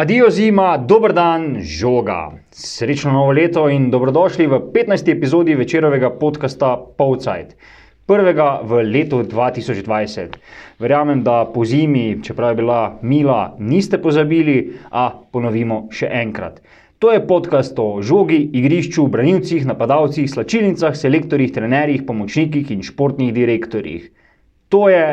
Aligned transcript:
Adijo 0.00 0.30
zima, 0.30 0.76
dober 0.88 1.12
dan, 1.12 1.58
žoga. 1.60 2.30
Srečno 2.50 3.12
novo 3.12 3.32
leto 3.36 3.66
in 3.68 3.90
dobrodošli 3.90 4.46
v 4.46 4.58
15. 4.72 5.10
epizodi 5.12 5.54
večerovega 5.54 6.08
podcasta 6.10 6.70
Povcajt. 6.96 7.52
Prvega 8.06 8.62
v 8.64 8.80
letu 8.80 9.20
2020. 9.22 10.38
Verjamem, 10.78 11.20
da 11.22 11.44
po 11.54 11.64
zimi, 11.68 12.16
čeprav 12.24 12.54
je 12.54 12.56
bila 12.62 12.98
mila, 13.02 13.56
niste 13.58 14.00
pozabili, 14.00 14.78
a 14.90 15.10
ponovimo 15.32 15.82
še 15.92 16.08
enkrat. 16.22 16.62
To 16.98 17.12
je 17.12 17.20
podcast 17.26 17.76
o 17.76 18.00
žogi, 18.00 18.40
igrišču, 18.56 19.04
branilcih, 19.06 19.66
napadalcih, 19.68 20.30
slačilnicah, 20.32 20.96
selektorjih, 20.96 21.52
trenerjih, 21.52 22.06
pomočnikih 22.08 22.72
in 22.72 22.80
športnih 22.80 23.36
direktorjih. 23.36 24.08
To 24.72 24.88
je. 24.88 25.12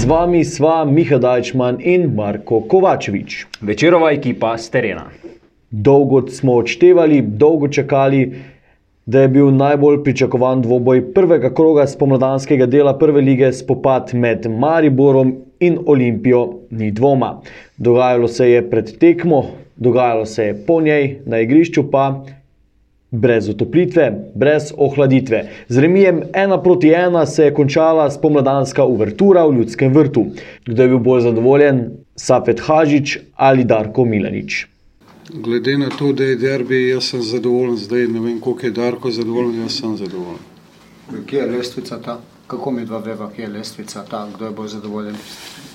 Z 0.00 0.08
vami 0.08 0.40
sva 0.44 0.84
Miha 0.88 1.18
Dajčman 1.20 1.76
in 1.84 2.14
Marko 2.16 2.62
Kovačevič. 2.64 3.60
Večerova 3.60 4.14
ekipa 4.16 4.54
z 4.56 4.70
terena. 4.72 5.02
Dolgo 5.70 6.22
smo 6.24 6.54
odštevali, 6.62 7.18
dolgo 7.20 7.68
čakali, 7.68 8.22
da 9.04 9.20
je 9.20 9.28
bil 9.28 9.50
najbolj 9.52 10.00
pričakovan 10.04 10.62
dvoboj 10.64 11.02
prvega 11.12 11.52
kroga 11.54 11.84
spomladanskega 11.86 12.66
dela 12.66 12.96
prve 12.98 13.20
lige 13.20 13.52
spopad 13.52 14.14
med 14.14 14.48
Mariborom 14.48 15.34
in 15.60 15.76
Olimpijo, 15.86 16.46
ni 16.70 16.90
dvoma. 16.90 17.42
Dogajalo 17.76 18.28
se 18.28 18.50
je 18.50 18.70
pred 18.70 18.96
tekmo, 18.98 19.44
dogajalo 19.76 20.24
se 20.26 20.44
je 20.44 20.56
po 20.66 20.80
njej, 20.80 21.18
na 21.26 21.44
igrišču 21.44 21.90
pa 21.90 22.24
brez 23.10 23.48
otoplitve, 23.48 24.30
brez 24.34 24.72
ohladitve. 24.76 25.48
Z 25.68 25.78
remijem 25.78 26.22
ena 26.32 26.62
proti 26.62 26.88
ena 26.88 27.26
se 27.26 27.44
je 27.44 27.54
končala 27.54 28.10
spomladanska 28.10 28.84
uvertura 28.84 29.46
v 29.46 29.54
ljudskem 29.54 29.94
vrtu. 29.94 30.26
Kdo 30.66 30.82
je 30.82 30.88
bil 30.88 30.98
bolj 30.98 31.20
zadovoljen, 31.20 31.90
Safet 32.16 32.60
Hažič 32.60 33.18
ali 33.34 33.64
Darko 33.64 34.04
Milanič? 34.04 34.66
Glede 35.34 35.78
na 35.78 35.88
to, 35.88 36.12
da 36.12 36.24
je 36.24 36.36
derbi, 36.36 36.88
jaz 36.88 37.10
sem 37.10 37.22
zadovoljen, 37.22 37.76
zdaj 37.76 38.06
ne 38.08 38.20
vem, 38.20 38.40
koliko 38.40 38.66
je 38.66 38.72
Darko 38.72 39.10
zadovoljen, 39.10 39.62
jaz 39.62 39.80
sem 39.80 39.96
zadovoljen. 39.96 40.44
Kje 41.26 41.38
je 41.38 41.46
lestvica 41.46 41.98
ta? 42.02 42.20
Kako 42.46 42.70
mi 42.70 42.84
dva 42.84 42.98
veva, 42.98 43.30
kje 43.36 43.42
je 43.42 43.48
lestvica 43.48 44.02
ta, 44.10 44.28
kdo 44.34 44.44
je 44.44 44.50
bolj 44.50 44.68
zadovoljen? 44.68 45.14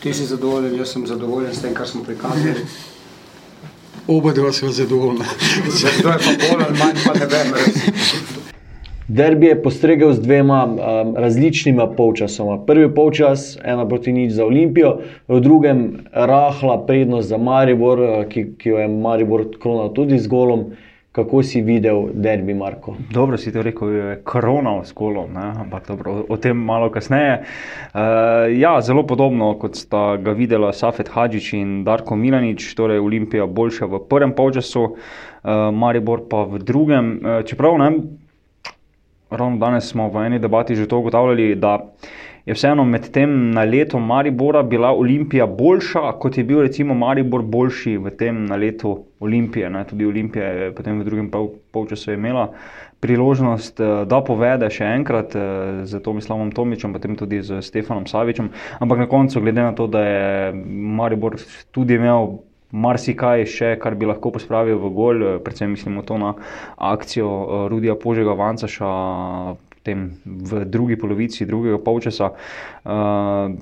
Ti 0.03 0.13
si 0.13 0.25
zadovoljen, 0.25 0.75
jaz 0.75 0.91
sem 0.91 1.07
zadovoljen 1.07 1.55
s 1.55 1.61
tem, 1.61 1.73
kar 1.73 1.87
smo 1.87 2.03
prikazali. 2.03 2.67
Oba 4.07 4.31
dva 4.31 4.51
sva 4.51 4.69
zadovoljna. 4.69 5.25
Kdo 5.99 6.09
je 6.09 6.17
pa 6.17 6.31
bolj 6.41 6.63
ali 6.67 6.77
manj, 6.77 6.97
pa 7.05 7.13
ne 7.13 7.25
vem. 7.25 7.53
Res. 7.53 8.35
Derbi 9.07 9.47
je 9.47 9.61
postregel 9.63 10.13
z 10.13 10.21
dvema 10.21 10.65
um, 10.65 11.15
različnima 11.17 11.87
polčasoma. 11.87 12.57
Prvi 12.65 12.89
polčas, 12.95 13.57
ena 13.63 13.87
proti 13.87 14.13
nič 14.13 14.33
za 14.33 14.45
Olimpijo, 14.45 14.97
v 15.27 15.39
drugem 15.41 16.05
rahla 16.13 16.79
prednost 16.85 17.29
za 17.29 17.37
Maribor, 17.37 17.99
uh, 17.99 18.25
ki, 18.29 18.45
ki 18.57 18.69
jo 18.69 18.81
je 18.81 18.87
Maribor 18.87 19.45
kronal 19.61 19.93
tudi 19.93 20.19
z 20.19 20.27
golom. 20.27 20.71
Kako 21.15 21.43
si 21.43 21.61
videl 21.61 22.09
derbi, 22.13 22.53
Marko? 22.53 22.95
Dobro 23.11 23.37
si 23.37 23.53
to 23.53 23.61
rekel, 23.63 23.89
je 23.89 24.15
koronal 24.27 24.81
s 24.83 24.91
kolom, 24.91 25.31
ne? 25.33 25.45
ampak 25.63 25.87
dobro, 25.87 26.25
o- 26.29 26.37
tem 26.37 26.57
malo 26.57 26.89
kasneje. 26.91 27.37
Uh, 27.39 27.99
ja, 28.51 28.81
zelo 28.81 29.05
podobno 29.07 29.53
kot 29.59 29.75
sta 29.79 30.17
ga 30.17 30.33
videla 30.35 30.73
Safet 30.73 31.07
Hadžič 31.07 31.53
in 31.53 31.83
Darko 31.87 32.15
Milanič, 32.19 32.67
torej 32.75 32.99
Olimpija 32.99 33.45
boljša 33.47 33.87
v 33.87 34.01
prvem 34.09 34.35
polčasu, 34.35 34.83
uh, 34.83 34.97
Maribor 35.71 36.27
pa 36.29 36.43
v 36.43 36.59
drugem. 36.59 37.13
Uh, 37.23 37.39
čeprav 37.47 37.79
ne, 37.79 37.89
ravno 39.29 39.57
danes 39.57 39.89
smo 39.89 40.09
v 40.09 40.25
eni 40.25 40.39
debati 40.39 40.75
že 40.75 40.87
to 40.87 40.99
ugotavljali, 40.99 41.55
da 41.55 41.79
je 42.45 42.53
vseeno 42.53 42.83
med 42.85 43.09
tem 43.11 43.51
naletom 43.51 44.05
Maribora 44.05 44.63
bila 44.63 44.91
Olimpija 44.93 45.47
boljša, 45.47 46.11
kot 46.21 46.37
je 46.37 46.43
bil 46.43 46.61
recimo 46.61 46.93
Maribor 46.93 47.41
boljši 47.41 47.97
v 47.97 48.11
tem 48.17 48.45
naletu 48.45 48.99
Olimpije. 49.19 49.69
Ne? 49.69 49.83
Tudi 49.89 50.05
Olimpija 50.05 50.45
je 50.45 50.71
potem 50.75 50.99
v 50.99 51.05
drugem 51.07 51.31
pol, 51.31 51.49
polčasu 51.71 52.13
imela 52.13 52.51
priložnost, 52.99 53.79
eh, 53.79 54.05
da 54.05 54.21
povede 54.21 54.69
še 54.69 54.85
enkrat 54.85 55.35
eh, 55.35 55.85
z 55.89 56.01
Tomislavom 56.05 56.51
Tomičem, 56.51 56.93
potem 56.93 57.17
tudi 57.17 57.41
z 57.41 57.61
Stefanom 57.65 58.05
Savičem, 58.05 58.51
ampak 58.79 59.05
na 59.05 59.07
koncu, 59.09 59.41
glede 59.41 59.65
na 59.65 59.73
to, 59.73 59.87
da 59.87 60.05
je 60.05 60.53
Maribor 61.01 61.39
tudi 61.73 61.97
imel 61.97 62.37
marsikaj 62.75 63.45
še, 63.47 63.75
kar 63.81 63.95
bi 63.95 64.09
lahko 64.09 64.33
pospravil 64.35 64.79
v 64.81 64.91
gol, 64.95 65.23
eh, 65.23 65.37
predvsem 65.43 65.71
mislimo 65.71 66.03
to 66.03 66.19
na 66.19 66.33
akcijo 66.75 67.29
eh, 67.29 67.69
Rudija 67.71 67.95
Požega 67.95 68.35
Vancaša 68.35 68.91
v 69.85 70.65
drugi 70.65 70.97
polovici 70.97 71.45
drugega 71.45 71.77
polčasa. 71.77 72.31
Uh, 72.81 73.53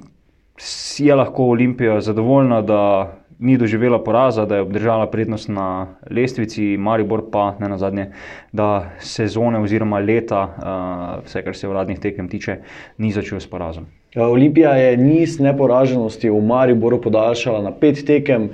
je 0.97 1.15
lahko 1.15 1.49
Olimpija 1.51 2.01
zadovoljna, 2.01 2.61
da 2.61 3.11
ni 3.39 3.57
doživela 3.57 3.99
poraza, 4.03 4.45
da 4.45 4.55
je 4.55 4.61
obdržala 4.61 5.09
prednost 5.11 5.49
na 5.49 5.87
lestvici, 6.09 6.77
Maribor 6.77 7.25
pa 7.31 7.55
ne 7.59 7.67
na 7.67 7.77
zadnje, 7.77 8.11
da 8.51 8.91
sezone 8.99 9.59
oziroma 9.59 9.99
leta, 9.99 10.43
uh, 10.47 11.25
vse 11.25 11.43
kar 11.43 11.55
se 11.55 11.67
uradnih 11.67 11.99
tekem 11.99 12.29
tiče, 12.29 12.61
ni 12.97 13.11
začel 13.11 13.39
s 13.39 13.49
porazom. 13.49 13.89
Ja, 14.15 14.27
Olimpija 14.29 14.75
je 14.77 14.97
niz 14.97 15.39
neporaženosti 15.41 16.29
v 16.29 16.39
Mariboru 16.45 17.01
podaljšala 17.01 17.63
na 17.65 17.71
pet 17.73 18.05
tekem, 18.05 18.51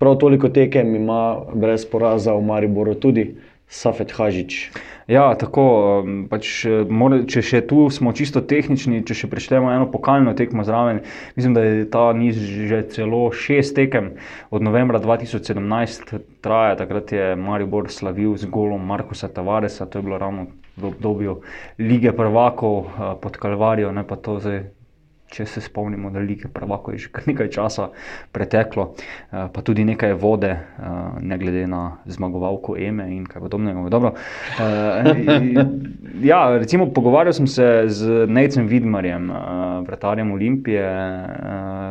prav 0.00 0.16
toliko 0.16 0.48
tekem 0.48 0.94
ima 0.96 1.22
brez 1.54 1.84
poraza 1.84 2.32
v 2.34 2.42
Mariboru 2.42 2.96
tudi 2.96 3.34
Safet 3.70 4.10
Hažič. 4.12 4.70
Ja, 5.06 5.34
tako. 5.34 5.62
um, 6.02 6.26
Pač, 6.30 6.64
eh, 6.66 6.84
mora- 6.88 7.22
če 7.26 7.42
še 7.42 7.60
tu 7.66 7.90
smo 7.90 8.12
čisto 8.12 8.40
tehnični, 8.40 9.04
če 9.06 9.14
še 9.14 9.30
preštejemo 9.30 9.70
eno 9.70 9.86
pokalno 9.86 10.34
tekmo 10.34 10.64
zraven, 10.64 11.00
mislim, 11.36 11.54
da 11.54 11.62
je 11.62 11.84
ta 11.90 12.12
niz 12.12 12.38
že 12.38 12.82
celo 12.90 13.30
šest 13.30 13.74
tekem 13.74 14.10
od 14.50 14.62
novembra 14.62 14.98
2017 14.98 16.18
traja. 16.40 16.76
Takrat 16.76 17.12
je 17.12 17.36
Maribor 17.36 17.90
slavil 17.90 18.36
z 18.36 18.46
golom 18.46 18.82
Markusa 18.86 19.28
Tavaresa, 19.28 19.86
to 19.86 19.98
je 19.98 20.02
bilo 20.02 20.18
ravno 20.18 20.46
v 20.76 20.84
obdobju 20.86 21.40
lige 21.78 22.12
prvakov 22.12 22.86
eh, 22.86 23.14
pod 23.20 23.36
Kalvarijo, 23.36 23.92
ne 23.92 24.02
pa 24.02 24.16
to 24.16 24.38
zdaj. 24.40 24.79
Če 25.30 25.46
se 25.46 25.60
spomnimo, 25.62 26.10
da 26.10 26.18
lige 26.18 26.48
prvako 26.50 26.92
je 26.92 26.98
že 27.04 27.10
kar 27.14 27.28
nekaj 27.30 27.50
časa 27.54 27.88
preteklo, 28.34 28.94
eh, 29.30 29.46
pa 29.52 29.62
tudi 29.62 29.84
nekaj 29.86 30.16
vode, 30.18 30.50
eh, 30.50 30.88
ne 31.20 31.38
glede 31.38 31.66
na 31.70 31.98
zmagovalko 32.06 32.74
Eme 32.78 33.06
in 33.14 33.26
kaj 33.26 33.42
podobnega. 33.46 33.88
Dobro. 33.88 34.14
Eh, 34.58 35.66
Ja, 36.20 36.58
recimo, 36.58 36.90
pogovarjal 36.92 37.32
sem 37.32 37.46
se 37.46 37.84
z 37.86 38.26
Nejcem 38.28 38.66
Vidmarjem, 38.68 39.30
vratarjem 39.86 40.32
Olimpije, 40.32 40.84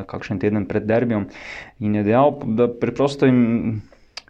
kakšen 0.05 0.37
teden 0.39 0.67
pred 0.69 0.85
derbijo, 0.85 1.23
in 1.79 1.95
je 1.95 2.03
dejal, 2.03 2.35
da 2.45 2.67
preprosto 2.69 3.25
jim. 3.25 3.81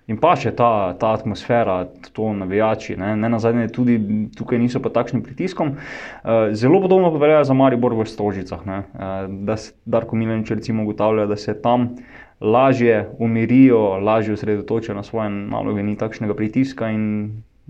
In 0.09 0.17
pa 0.17 0.33
še 0.39 0.55
ta, 0.57 0.95
ta 0.97 1.11
atmosfera, 1.13 1.83
to 2.17 2.31
navijači, 2.33 2.95
ne, 2.97 3.13
ne 3.19 3.29
na 3.29 3.39
zadnje, 3.39 3.67
tudi 3.73 3.97
tukaj 4.33 4.57
niso 4.57 4.81
pod 4.81 4.95
takšnim 4.97 5.21
pritiskom. 5.21 5.75
Uh, 5.75 6.49
zelo 6.57 6.81
podobno 6.81 7.11
pa 7.13 7.21
velja 7.21 7.43
za 7.45 7.53
Maribor 7.53 7.93
v 7.93 8.07
Stožicah. 8.09 8.65
Ne, 8.65 8.79
uh, 8.89 9.29
da 9.45 9.57
se 9.61 9.75
Darko 9.85 10.17
Milanič 10.17 10.49
recimo 10.49 10.83
ugotavlja, 10.83 11.27
da 11.29 11.37
se 11.37 11.53
tam 11.61 11.91
lažje 12.41 13.03
umirijo, 13.19 13.99
lažje 14.01 14.33
osredotočijo 14.33 14.95
na 14.97 15.03
svoje 15.03 15.29
naloge, 15.29 15.83
ni 15.83 15.97
takšnega 15.99 16.33
pritiska 16.33 16.89
in 16.89 17.05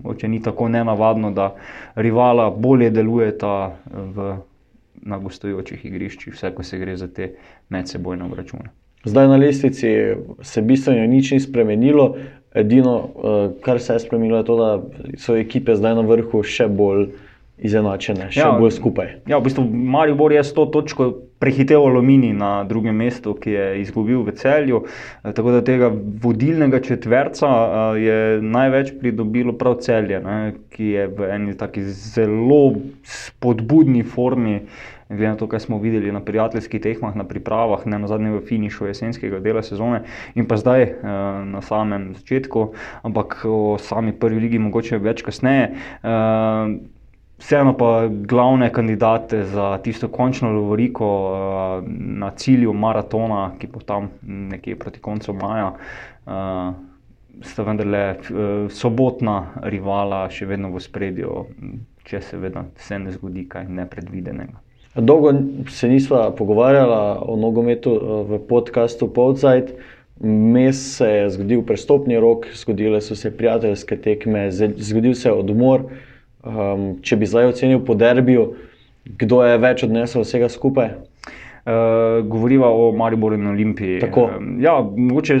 oče 0.04 0.28
ni 0.28 0.40
tako 0.42 0.68
nenavadno, 0.72 1.30
da 1.36 1.54
rivala 1.94 2.50
bolje 2.50 2.90
delujeta 2.90 3.74
v, 3.92 4.36
na 5.02 5.18
gostujočih 5.18 5.84
igriščih, 5.84 6.32
vse 6.34 6.54
ko 6.56 6.64
se 6.64 6.78
gre 6.78 6.96
za 6.96 7.08
te 7.08 7.34
medsebojne 7.68 8.24
obračune. 8.24 8.72
Zdaj 9.04 9.28
na 9.28 9.36
lestvici 9.36 9.88
se 10.42 10.62
bistveno 10.62 11.06
nič 11.06 11.30
ni 11.30 11.40
spremenilo, 11.40 12.16
edino, 12.54 12.94
eh, 12.98 13.62
kar 13.62 13.80
se 13.80 13.92
je 13.92 14.00
spremenilo, 14.00 14.36
je 14.36 14.44
to, 14.44 14.56
da 14.56 14.70
so 15.16 15.36
ekipe 15.36 15.74
zdaj 15.74 15.94
na 15.94 16.00
vrhu 16.02 16.42
še 16.42 16.68
bolj 16.68 17.06
izenačene, 17.58 18.30
še 18.30 18.40
Ja. 18.40 18.52
bolj 18.52 18.70
skupaj. 18.72 19.08
Ja, 19.26 19.38
v 19.38 19.44
bistvu 19.44 19.64
Maribor 19.64 20.32
je 20.32 20.40
s 20.40 20.52
to 20.52 20.66
točko 20.66 21.10
prehitev 21.38 21.80
Alumini 21.80 22.32
na 22.32 22.64
drugem 22.64 22.96
mestu, 22.96 23.34
ki 23.34 23.50
je 23.50 23.80
izgubil 23.80 24.22
v 24.22 24.32
celju. 24.32 24.84
Eh, 25.24 25.32
Tako 25.32 25.50
da 25.50 25.60
tega 25.62 25.90
vodilnega 26.22 26.80
četverca 26.80 27.46
eh, 27.46 28.00
je 28.00 28.18
največ 28.42 28.92
pridobilo 29.00 29.52
prav 29.52 29.78
celje, 29.80 30.20
ne, 30.20 30.38
ki 30.70 30.84
je 30.86 31.06
v 31.08 31.30
eni 31.30 31.54
taki 31.54 31.82
zelo 31.84 32.74
spodbudni 33.02 34.02
formi. 34.04 34.60
Glede 35.10 35.28
na 35.28 35.36
to, 35.36 35.48
kaj 35.50 35.60
smo 35.60 35.78
videli 35.78 36.12
na 36.12 36.20
prijateljskih 36.20 36.80
tekmah, 36.80 37.16
na 37.16 37.24
pripravah, 37.24 37.86
ne 37.86 37.98
na 37.98 38.06
zadnjem 38.06 38.38
v 38.38 38.44
finišu 38.46 38.86
jesenskega 38.86 39.40
dela 39.40 39.62
sezone 39.62 40.04
in 40.34 40.46
pa 40.48 40.56
zdaj 40.56 40.82
uh, 40.82 41.10
na 41.50 41.62
samem 41.62 42.14
začetku, 42.14 42.70
ampak 43.02 43.42
o 43.44 43.78
sami 43.78 44.12
prvi 44.12 44.40
ligi 44.40 44.58
mogoče 44.58 44.98
več 44.98 45.26
kasneje. 45.26 45.74
Uh, 46.02 46.78
Vseeno 47.40 47.72
pa 47.72 48.04
glavne 48.08 48.66
kandidate 48.72 49.44
za 49.48 49.78
tisto 49.80 50.08
končno 50.08 50.50
lovoriko 50.52 51.06
uh, 51.08 51.88
na 52.20 52.30
cilju 52.36 52.72
maratona, 52.72 53.54
ki 53.58 53.70
bo 53.72 53.80
tam 53.80 54.10
nekje 54.22 54.76
proti 54.76 55.00
koncu 55.00 55.32
maja, 55.32 55.70
uh, 55.72 56.74
sta 57.40 57.64
vendarle 57.64 58.02
uh, 58.12 58.68
sobotna 58.68 59.38
rivala 59.72 60.26
še 60.28 60.50
vedno 60.52 60.68
v 60.74 60.84
spredju, 60.84 61.44
če 62.04 62.20
se 62.20 62.36
vedno 62.36 62.66
se 62.76 62.98
ne 62.98 63.16
zgodi 63.16 63.48
kaj 63.48 63.72
nepredvidenega. 63.72 64.60
Dolgo 64.94 65.32
se 65.68 65.88
nisva 65.88 66.30
pogovarjala 66.34 67.22
o 67.22 67.36
nogometu 67.36 67.94
v 68.28 68.38
podkastu 68.48 69.08
Povzajt. 69.08 69.74
Mes 70.20 70.96
se 70.96 71.06
je 71.06 71.30
zgodil 71.30 71.62
prestopni 71.62 72.18
rok, 72.20 72.46
zgodile 72.54 73.00
so 73.00 73.14
se 73.16 73.30
prijateljske 73.36 73.96
tekme, 73.96 74.50
zgodil 74.76 75.14
se 75.14 75.28
je 75.28 75.32
odmor. 75.32 75.86
Um, 76.40 76.98
če 77.04 77.16
bi 77.20 77.28
zdaj 77.28 77.52
ocenil 77.52 77.82
po 77.84 77.94
derbiju, 77.94 78.46
kdo 79.20 79.42
je 79.44 79.58
več 79.60 79.84
odnesel 79.84 80.24
vsega 80.24 80.48
skupaj? 80.48 80.90
Uh, 81.60 82.24
govoriva 82.26 82.70
o 82.72 82.90
Mariboru 82.96 83.36
in 83.36 83.46
Olimpiji. 83.52 84.00
Tako. 84.00 84.26
Uh, 84.26 84.46
ja, 84.60 84.74
mogoče, 84.80 85.38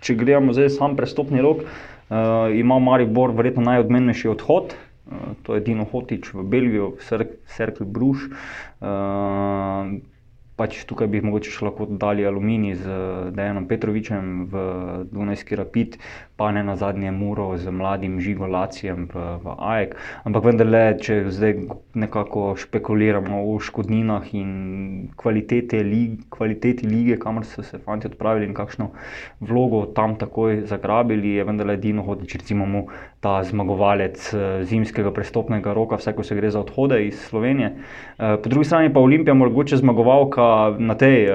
če 0.00 0.16
gledamo 0.20 0.54
zdaj 0.56 0.70
sam 0.76 0.96
prestopni 0.96 1.42
rok, 1.44 1.64
uh, 1.64 2.52
ima 2.54 2.78
Maribor 2.78 3.34
verjetno 3.36 3.64
najodmennejši 3.66 4.32
odhod. 4.32 4.76
Uh, 5.12 5.36
to 5.44 5.54
je 5.54 5.60
Dino 5.60 5.84
Hotič 5.84 6.32
v 6.32 6.42
Belgijo, 6.48 6.96
Circle 7.44 7.86
Bruš. 7.86 8.32
Uh, 8.80 10.00
pač 10.56 10.82
tukaj 10.86 11.08
bi 11.10 11.22
mogoče 11.24 11.50
še 11.50 11.64
lahko 11.66 11.86
dodali 11.90 12.26
aluminij 12.28 12.76
z 12.78 12.96
Dejanom 13.34 13.66
Petrovičem 13.70 14.46
v 14.52 14.64
Dunajski 15.10 15.58
rapid, 15.58 15.96
pa 16.42 16.50
ne 16.50 16.64
na 16.66 16.74
zadnje 16.74 17.10
muro 17.14 17.54
z 17.54 17.70
mladim 17.70 18.18
Žigolacijem 18.18 19.06
v, 19.06 19.14
v 19.46 19.46
AEK. 19.62 19.92
Ampak 20.26 20.42
vendarle, 20.50 20.80
če 20.98 21.30
zdaj 21.30 21.54
nekako 21.94 22.56
špekuliramo 22.58 23.44
o 23.46 23.52
škodninah 23.62 24.26
in 24.34 24.50
kvaliteti, 25.14 25.84
lig, 25.86 26.26
kvaliteti 26.34 26.90
lige, 26.90 27.20
kamor 27.22 27.46
so 27.46 27.62
se 27.62 27.78
fanti 27.78 28.10
odpravili 28.10 28.50
in 28.50 28.58
kakšno 28.58 28.90
vlogo 29.38 29.84
tam 29.94 30.18
takoj 30.18 30.64
zagrabili, 30.66 31.36
je 31.38 31.46
vendarle 31.46 31.78
edino 31.78 32.02
hodič, 32.02 32.34
recimo 32.42 32.66
mu 32.66 32.88
ta 33.22 33.38
zmagovalec 33.46 34.18
eh, 34.34 34.66
zimskega 34.66 35.14
prestopnega 35.14 35.78
roka, 35.78 36.02
vse 36.02 36.18
ko 36.18 36.26
se 36.26 36.34
gre 36.34 36.50
za 36.50 36.66
odhode 36.66 36.98
iz 37.06 37.22
Slovenije. 37.30 37.70
Eh, 37.70 38.34
po 38.42 38.50
drugi 38.50 38.66
strani 38.66 38.90
pa 38.90 38.98
Olimpija, 38.98 39.38
mogoče 39.38 39.78
zmagovalka 39.78 40.74
na 40.82 40.98
tej. 40.98 41.28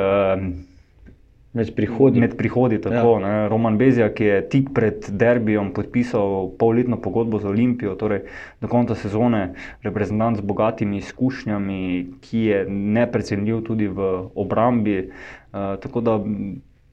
Med 1.58 1.72
prihodi. 1.76 2.22
Med 2.22 2.36
prihodi 2.38 2.78
tako, 2.82 3.16
ja. 3.24 3.48
Roman 3.50 3.80
Bezija, 3.80 4.12
ki 4.14 4.30
je 4.30 4.38
tik 4.52 4.70
pred 4.78 5.08
derbijem 5.10 5.72
podpisal 5.74 6.52
polletno 6.60 7.00
pogodbo 7.02 7.40
z 7.42 7.50
Olimpijo, 7.50 7.96
torej 7.98 8.28
do 8.62 8.70
konca 8.70 8.96
sezone, 8.96 9.56
reprezentant 9.86 10.38
z 10.38 10.46
bogatimi 10.46 11.02
izkušnjami, 11.02 11.82
ki 12.22 12.46
je 12.52 12.64
neprecenljiv 12.70 13.66
tudi 13.66 13.90
v 13.90 14.14
obrambi. 14.36 15.00
Uh, 15.08 15.76
tako 15.82 16.02
da 16.06 16.20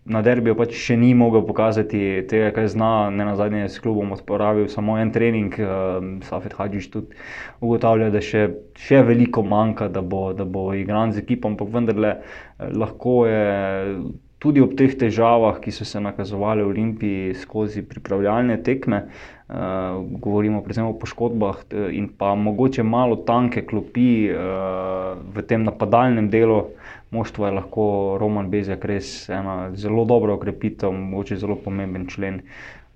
na 0.05 0.21
derbiju 0.25 0.53
pač 0.57 0.75
še 0.77 0.97
ni 1.01 1.15
mogel 1.17 1.45
pokazati 1.49 2.25
tega, 2.29 2.51
kar 2.57 2.69
zna. 2.69 3.09
Ne 3.13 3.25
na 3.25 3.37
zadnje 3.41 3.69
s 3.73 3.81
klubom 3.85 4.13
odpravil 4.17 4.69
samo 4.73 4.99
en 5.01 5.13
trening, 5.13 5.57
uh, 5.61 6.11
Safet 6.29 6.57
Hadžič 6.59 6.91
tudi 6.93 7.17
ugotavlja, 7.65 8.11
da 8.13 8.21
še, 8.25 8.47
še 8.77 9.01
veliko 9.05 9.45
manjka, 9.45 9.89
da 9.93 10.05
bo, 10.05 10.27
da 10.37 10.45
bo 10.45 10.71
igran 10.77 11.13
z 11.13 11.25
ekipom, 11.25 11.57
ampak 11.57 11.73
vendarle 11.73 12.13
eh, 12.17 12.71
lahko 12.73 13.25
je. 13.29 13.43
Tudi 14.45 14.61
ob 14.61 14.75
teh 14.77 14.93
težavah, 15.01 15.57
ki 15.57 15.73
so 15.73 15.87
se 15.89 16.01
nakazovali 16.05 16.61
v 16.61 16.69
Olimpiji 16.69 17.37
skozi 17.41 17.81
pripravljalne 17.89 18.59
tekme, 18.61 18.99
uh, 19.09 20.03
govorimo 20.21 20.61
predvsem 20.61 20.91
o 20.91 20.99
poškodbah 21.01 21.63
in 21.97 22.11
pa 22.19 22.35
mogoče 22.37 22.85
malo 22.85 23.23
tanke 23.25 23.63
klopi 23.65 24.29
uh, 24.29 25.17
v 25.17 25.47
tem 25.49 25.65
napadalnem 25.65 26.29
delu, 26.29 26.59
moštva 27.17 27.49
je 27.49 27.57
lahko 27.57 27.87
Roman 28.21 28.51
Bezek 28.53 28.85
res 28.85 29.31
ena 29.33 29.71
zelo 29.81 30.05
dobra 30.05 30.37
okrepitev, 30.37 30.93
mogoče 30.93 31.41
zelo 31.41 31.57
pomemben 31.57 32.05
člen. 32.13 32.43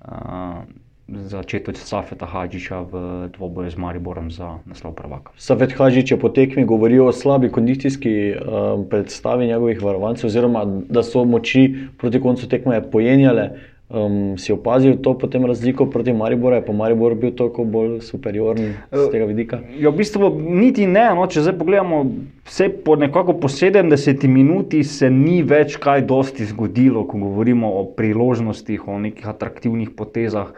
Uh, 0.05 0.61
Začeti 1.09 1.71
od 1.71 1.77
Safeta 1.81 2.29
Hadžiča 2.29 2.85
v 2.85 2.93
dvoboju 3.33 3.73
z 3.73 3.81
Mariborom 3.81 4.29
za 4.29 4.61
naslov 4.69 4.93
prvaka. 4.93 5.33
Safet 5.41 5.73
Hadžič 5.73 6.13
je 6.13 6.19
po 6.21 6.29
tekmi 6.29 6.69
govoril 6.69 7.09
o 7.09 7.17
slabi 7.17 7.49
kondicijski 7.49 8.37
um, 8.37 8.85
predstavi 8.85 9.49
njegovih 9.49 9.81
varovancev, 9.81 10.29
oziroma 10.29 10.69
da 10.69 11.01
so 11.01 11.25
moči 11.25 11.89
proti 11.97 12.21
koncu 12.21 12.45
tekme 12.49 12.85
pojenjale. 12.91 13.51
Um, 13.89 14.37
si 14.37 14.53
opazil 14.53 15.01
to 15.01 15.15
potem 15.19 15.47
razliko 15.49 15.87
proti 15.89 16.13
Mariboru, 16.13 16.61
je 16.61 16.65
pa 16.67 16.73
Maribor 16.77 17.15
bil 17.15 17.33
toliko 17.33 17.65
bolj 17.65 18.03
superiorni 18.05 18.75
z 18.93 19.09
tega 19.09 19.25
vidika? 19.25 19.63
Ja, 19.81 19.89
v 19.89 20.05
bistvu 20.05 20.29
niti 20.37 20.85
ne. 20.85 21.07
No, 21.17 21.25
če 21.25 21.41
zdaj 21.41 21.57
pogledamo, 21.57 22.03
vse 22.45 22.69
po 22.85 22.99
nekako 23.01 23.39
po 23.41 23.49
70 23.49 24.29
minuti 24.29 24.83
se 24.85 25.09
ni 25.09 25.41
več 25.41 25.81
kaj 25.81 26.05
dosti 26.05 26.45
zgodilo, 26.53 27.07
ko 27.09 27.17
govorimo 27.17 27.73
o 27.81 27.87
priložnostih, 27.97 28.85
o 28.85 29.01
nekih 29.01 29.25
atraktivnih 29.25 29.97
potezah 29.97 30.53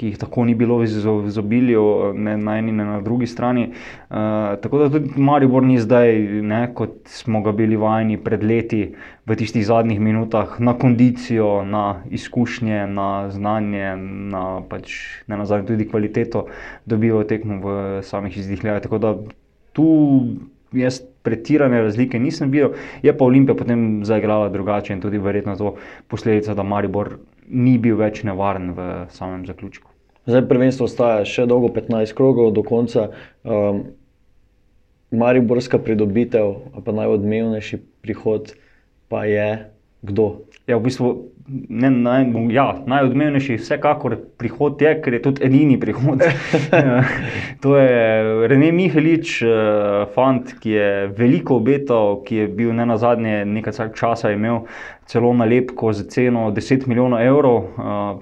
ki 0.00 0.14
jih 0.14 0.18
tako 0.18 0.46
ni 0.48 0.54
bilo 0.56 0.78
v 0.80 0.86
izobilju, 1.28 1.84
ne 2.16 2.36
na 2.40 2.56
eni, 2.58 2.72
ne 2.72 2.86
na 2.88 3.00
drugi 3.04 3.28
strani. 3.28 3.66
Uh, 4.08 4.56
tako 4.62 4.80
da 4.80 4.88
tudi 4.94 5.20
Maribor 5.20 5.62
ni 5.62 5.76
zdaj, 5.78 6.16
ne, 6.42 6.62
kot 6.74 7.02
smo 7.12 7.42
ga 7.44 7.52
bili 7.52 7.76
vajeni 7.76 8.16
pred 8.24 8.44
leti, 8.44 8.94
v 9.28 9.36
tistih 9.36 9.66
zadnjih 9.66 10.00
minutah, 10.00 10.56
na 10.58 10.72
kondicijo, 10.78 11.60
na 11.68 12.00
izkušnje, 12.10 12.86
na 12.88 13.28
znanje, 13.30 13.92
na 14.32 14.44
pač 14.70 14.96
ne 15.28 15.36
na 15.36 15.46
zadnje 15.46 15.74
tudi 15.74 15.88
kvaliteto, 15.90 16.46
dobijo 16.88 17.22
tekmo 17.28 17.60
v 17.60 17.76
samih 18.02 18.40
izdihljajih. 18.40 18.82
Tako 18.88 18.98
da 18.98 19.14
tu 19.76 19.90
jaz. 20.72 21.04
Pretirane 21.20 21.82
razlike 21.84 22.16
nisem 22.16 22.48
videl, 22.48 22.70
je 23.04 23.12
pa 23.12 23.26
Olimpija 23.26 23.52
potem 23.52 23.82
zaigrala 24.08 24.48
drugače 24.48 24.94
in 24.94 25.02
tudi 25.04 25.20
verjetno 25.20 25.52
to 25.60 25.74
posledica, 26.08 26.54
da 26.56 26.64
Maribor 26.64 27.18
ni 27.44 27.76
bil 27.76 28.00
več 28.00 28.22
nevaren 28.24 28.72
v 28.72 28.90
samem 29.12 29.44
zaključku. 29.44 29.89
Zdaj 30.28 30.44
prvenstvo 30.48 30.88
ostaja 30.88 31.24
še 31.24 31.46
dolgo, 31.48 31.70
15 31.72 32.12
krogov 32.16 32.52
do 32.56 32.64
konca. 32.66 33.08
Um, 33.44 33.84
Mariborska 35.10 35.80
pridobitev, 35.82 36.54
pa 36.84 36.92
najodmevnejši 36.94 37.80
prihod, 38.04 38.54
pa 39.10 39.24
je 39.26 39.48
kdo? 40.06 40.46
Ja, 40.70 40.78
v 40.78 40.86
bistvu 40.86 41.08
ne, 41.50 41.90
naj, 41.90 42.28
ja, 42.54 42.66
najodmevnejši, 42.86 43.58
vsekakor 43.58 44.14
prihod 44.38 44.82
je, 44.82 44.92
ker 45.02 45.16
je 45.16 45.22
tudi 45.24 45.44
edini 45.44 45.80
prihod. 45.80 46.22
to 47.64 47.74
je 47.76 48.46
Rene 48.48 48.70
Mihelič, 48.76 49.40
eh, 49.42 50.06
fant, 50.14 50.54
ki 50.62 50.76
je 50.76 50.90
veliko 51.18 51.58
obetal, 51.58 52.20
ki 52.26 52.44
je 52.44 52.48
bil 52.60 52.72
ne 52.76 52.86
na 52.86 53.00
zadnje 53.00 53.42
nekaj 53.48 53.90
časa 53.98 54.30
imel 54.36 54.62
celo 55.10 55.32
nalepko 55.34 55.92
za 55.92 56.04
ceno 56.06 56.50
10 56.54 56.86
milijonov 56.86 57.22
evrov 57.22 57.56
uh, 57.56 57.72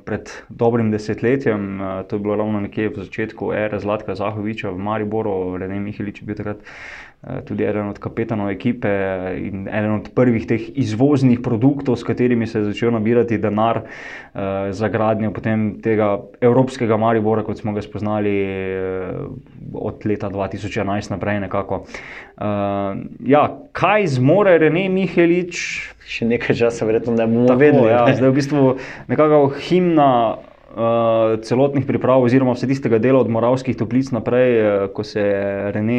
pred 0.05 0.31
dobrim 0.49 0.91
desetletjem. 0.91 1.81
Uh, 1.81 1.87
to 2.09 2.17
je 2.17 2.21
bilo 2.21 2.37
ravno 2.37 2.61
nekje 2.65 2.89
v 2.89 3.05
začetku 3.05 3.53
ere 3.53 3.81
Zlatka 3.81 4.15
Zahoviča 4.15 4.73
v 4.73 4.79
Mariboru, 4.79 5.59
Rene 5.61 5.81
Mihelič 5.85 6.23
je 6.23 6.27
bil 6.27 6.39
takrat. 6.39 6.65
Eh, 7.19 7.41
tudi 7.43 7.65
eden 7.67 7.89
od 7.91 7.99
kapetanov 7.99 8.47
ekipe 8.51 8.89
in 9.43 9.65
eden 9.67 9.97
od 9.97 10.05
prvih 10.15 10.45
teh 10.47 10.69
izvoznih 10.79 11.41
produktov, 11.43 11.97
s 11.99 12.07
katerimi 12.07 12.47
se 12.47 12.61
je 12.61 12.69
začel 12.71 12.93
nabirati 12.95 13.41
denar 13.43 13.81
uh, 13.83 14.71
za 14.71 14.89
gradnjo 14.89 15.33
tega 15.83 16.21
evropskega 16.41 16.97
Maribora, 16.97 17.43
kot 17.43 17.59
smo 17.59 17.73
ga 17.75 17.83
spoznali 17.83 18.37
od 19.75 20.07
leta 20.07 20.31
2011 20.31 21.11
naprej. 21.11 21.43
Uh, 21.43 23.03
ja, 23.27 23.43
kaj 23.73 24.07
zmore 24.07 24.55
Rene 24.59 24.87
Mihelič? 24.89 25.59
Še 26.07 26.25
nekaj 26.25 26.55
časa, 26.55 26.87
verjetno 26.87 27.19
ne 27.19 27.27
bomo 27.27 27.59
vedeli. 27.59 27.91
Ja, 27.91 28.07
zdaj 28.07 28.29
je 28.29 28.31
v 28.31 28.39
bistvu 28.39 28.63
nekako 29.11 29.49
himna 29.59 30.39
uh, 30.69 31.41
celotnih 31.43 31.87
priprav, 31.87 32.23
oziroma 32.23 32.53
vse 32.53 32.69
tistega 32.69 32.99
dela 32.99 33.21
od 33.21 33.31
Moravskih 33.31 33.77
toplic 33.77 34.11
naprej, 34.13 34.53
uh, 34.61 34.87
ko 34.93 35.05
se 35.05 35.21
je 35.21 35.73
Rene 35.73 35.99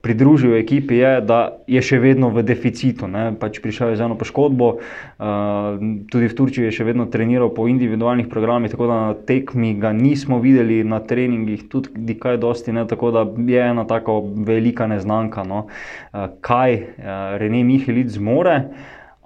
pridružil 0.00 0.54
ekipi, 0.56 1.00
je, 1.00 1.12
da 1.26 1.40
je 1.66 1.82
še 1.82 1.98
vedno 2.00 2.30
v 2.34 2.44
deficitu. 2.46 3.08
Pač 3.40 3.60
prišel 3.64 3.92
je 3.92 4.00
z 4.00 4.06
eno 4.06 4.18
poškodbo, 4.18 4.68
uh, 4.76 5.86
tudi 6.10 6.30
v 6.30 6.36
Turčiji 6.38 6.68
je 6.68 6.76
še 6.78 6.88
vedno 6.88 7.08
treniral 7.12 7.52
po 7.54 7.68
individualnih 7.68 8.28
programih, 8.30 8.70
tako 8.72 8.90
da 8.90 8.98
na 9.10 9.14
tekmi 9.14 9.74
ga 9.80 9.92
nismo 9.96 10.40
videli, 10.40 10.82
na 10.84 11.00
treningih 11.00 11.66
tudi 11.72 12.18
kaj 12.20 12.40
dosti, 12.42 12.72
ne? 12.76 12.86
tako 12.88 13.12
da 13.14 13.26
je 13.26 13.62
ena 13.62 13.86
tako 13.88 14.20
velika 14.46 14.88
neznanka, 14.90 15.44
no? 15.44 15.66
uh, 15.66 16.28
kaj 16.40 16.78
uh, 16.80 17.34
Rene 17.42 17.64
Mihelic 17.66 18.14
zmore. 18.16 18.60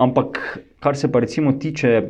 Ampak, 0.00 0.40
kar 0.80 0.96
se 0.96 1.12
pa 1.12 1.20
recimo 1.20 1.52
tiče 1.60 2.00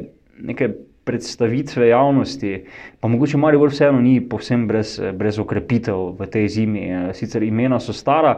neke 0.47 0.71
predstavitve 1.11 1.91
javnosti, 1.91 2.53
pa 3.01 3.09
mogoče 3.11 3.39
Marijo 3.43 3.67
vseeno 3.67 3.99
ni 4.01 4.21
povsem 4.23 4.69
brez, 4.71 4.95
brez 5.19 5.43
okrepitev 5.43 6.15
v 6.15 6.31
tej 6.31 6.49
zimi. 6.49 6.87
Sicer 7.19 7.43
imena 7.43 7.81
so 7.83 7.93
stara, 7.93 8.37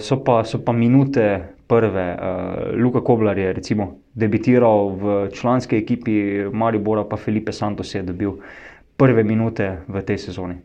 so 0.00 0.22
pa, 0.24 0.40
so 0.48 0.64
pa 0.64 0.72
minute 0.72 1.26
prve. 1.70 2.06
Uh, 2.16 2.82
Luka 2.82 3.00
Koblar 3.00 3.38
je 3.38 3.52
recimo 3.52 4.00
debitiral 4.14 4.88
v 4.88 5.28
članski 5.30 5.76
ekipi 5.76 6.48
Maribora, 6.52 7.04
pa 7.04 7.16
Felipe 7.16 7.52
Santos 7.52 7.94
je 7.94 8.02
dobil 8.02 8.40
prve 8.96 9.24
minute 9.24 9.76
v 9.88 10.02
tej 10.02 10.18
sezoni. 10.18 10.58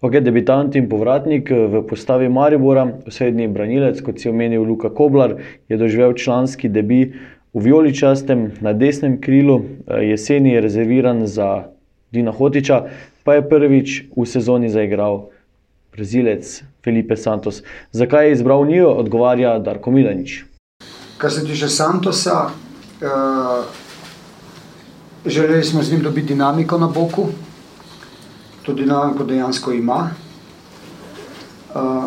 Ok, 0.00 0.16
debitant 0.24 0.76
in 0.76 0.88
povratnik 0.88 1.50
v 1.52 1.82
postavi 1.88 2.28
Maribora, 2.32 2.86
osrednji 3.08 3.48
branilec, 3.52 4.00
kot 4.00 4.20
si 4.20 4.28
omenil, 4.28 4.64
Luka 4.64 4.88
Koblar, 4.88 5.36
je 5.68 5.76
doživel 5.76 6.16
članski 6.16 6.68
debi 6.68 7.12
v 7.52 7.62
vijoličastem 7.62 8.52
na 8.60 8.72
desnem 8.72 9.20
krilu, 9.20 9.62
jeseni 9.86 10.52
je 10.52 10.60
rezerviran 10.60 11.26
za 11.26 11.64
Dina 12.12 12.32
Hotiča, 12.32 12.84
pa 13.24 13.34
je 13.34 13.48
prvič 13.48 14.02
v 14.16 14.26
sezoni 14.26 14.68
zaigral 14.68 15.28
brazilec 15.92 16.62
Felipe 16.84 17.16
Santos. 17.16 17.62
Zakaj 17.92 18.26
je 18.26 18.32
izbral 18.32 18.66
njo, 18.66 18.88
odgovarja 18.88 19.58
Darko 19.58 19.90
Milanič. 19.90 20.44
Kar 21.18 21.30
se 21.30 21.44
tiče 21.44 21.68
Santosa, 21.68 22.44
uh, 22.44 23.64
želeli 25.26 25.64
smo 25.64 25.82
z 25.82 25.92
njim 25.92 26.02
dobiti 26.02 26.26
dinamiko 26.26 26.78
na 26.78 26.86
boku, 26.86 27.26
to 28.62 28.72
dinamiko 28.72 29.24
dejansko 29.24 29.72
ima. 29.72 30.10
Uh, 31.74 32.04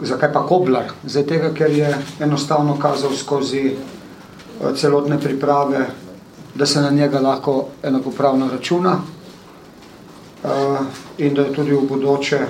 Zakaj 0.00 0.32
pa 0.32 0.46
Koblar? 0.46 0.92
Zato, 1.04 1.34
ker 1.54 1.70
je 1.70 1.94
enostavno 2.20 2.76
kazal 2.78 3.14
skozi 3.16 3.72
uh, 3.72 4.76
celotne 4.76 5.20
priprave, 5.20 5.86
da 6.54 6.66
se 6.66 6.80
na 6.80 6.90
njega 6.90 7.20
lahko 7.20 7.68
enakopravno 7.82 8.48
računa 8.52 8.92
uh, 10.44 10.50
in 11.18 11.34
da 11.34 11.42
je 11.42 11.54
tudi 11.54 11.72
v 11.72 11.80
bodoče, 11.88 12.40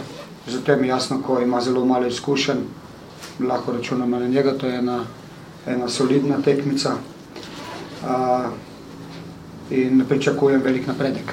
zato 0.47 0.77
mi 0.77 0.89
jasno, 0.89 1.23
ko 1.27 1.41
ima 1.41 1.61
zelo 1.61 1.85
malo 1.85 2.07
izkušenj, 2.07 2.59
lahko 3.41 3.73
računamo 3.73 4.19
na 4.19 4.29
njega, 4.29 4.59
to 4.59 4.67
je 4.67 4.79
ena, 4.79 5.05
ena 5.67 5.89
solidna 5.89 6.43
tekmica 6.43 6.91
uh, 8.03 8.51
in 9.71 10.05
pričakujem 10.09 10.63
velik 10.63 10.87
napredek. 10.87 11.33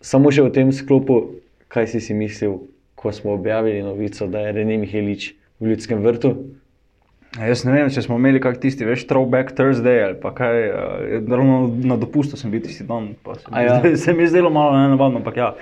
Samo 0.00 0.30
še 0.30 0.46
v 0.46 0.52
tem 0.54 0.72
sklopu, 0.72 1.22
kaj 1.68 1.86
si 1.90 2.00
si 2.00 2.14
mislil, 2.14 2.60
ko 2.98 3.12
smo 3.12 3.32
objavili 3.32 3.82
novico, 3.82 4.26
da 4.26 4.46
je 4.46 4.52
René 4.52 4.78
Mihelič 4.78 5.32
v 5.60 5.72
ljudskem 5.72 6.02
vrtu? 6.02 6.34
Jaz 7.36 7.62
ne 7.68 7.74
vem, 7.74 7.90
če 7.92 8.02
smo 8.06 8.16
imeli 8.16 8.40
kak 8.40 8.56
tisti, 8.62 8.86
veš, 8.88 9.04
throwback 9.06 9.52
Thursday 9.56 10.00
ali 10.06 10.16
pa 10.18 10.32
kaj, 10.34 10.62
ravno 11.28 11.60
na 11.84 11.98
dopustu 12.00 12.38
sem 12.40 12.50
bil 12.50 12.62
tisti 12.64 12.86
dan, 12.88 13.12
pa 13.22 13.36
se, 13.36 13.46
mi, 13.52 13.64
ja. 13.66 13.78
se 14.02 14.14
mi 14.16 14.24
je 14.24 14.32
zdelo 14.32 14.50
malo 14.50 14.78
nenavadno, 14.78 15.20
ampak 15.20 15.36
ja. 15.36 15.52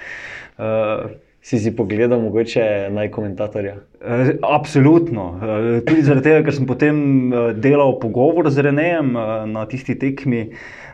Uh, 0.56 1.10
si 1.46 1.58
si 1.62 1.70
pogledal 1.76 2.22
mogoče 2.22 2.62
naj 2.94 3.10
komentatorja? 3.14 3.76
Uh, 3.98 4.30
absolutno. 4.46 5.26
Uh, 5.36 5.66
tudi 5.86 6.06
zaradi 6.06 6.30
tega, 6.30 6.46
ker 6.46 6.56
sem 6.56 6.70
potem 6.70 6.96
delal 7.60 7.98
pogovor 8.02 8.48
z 8.50 8.64
Renejem 8.70 9.12
na 9.52 9.66
tisti 9.68 9.98
tekmi. 9.98 10.46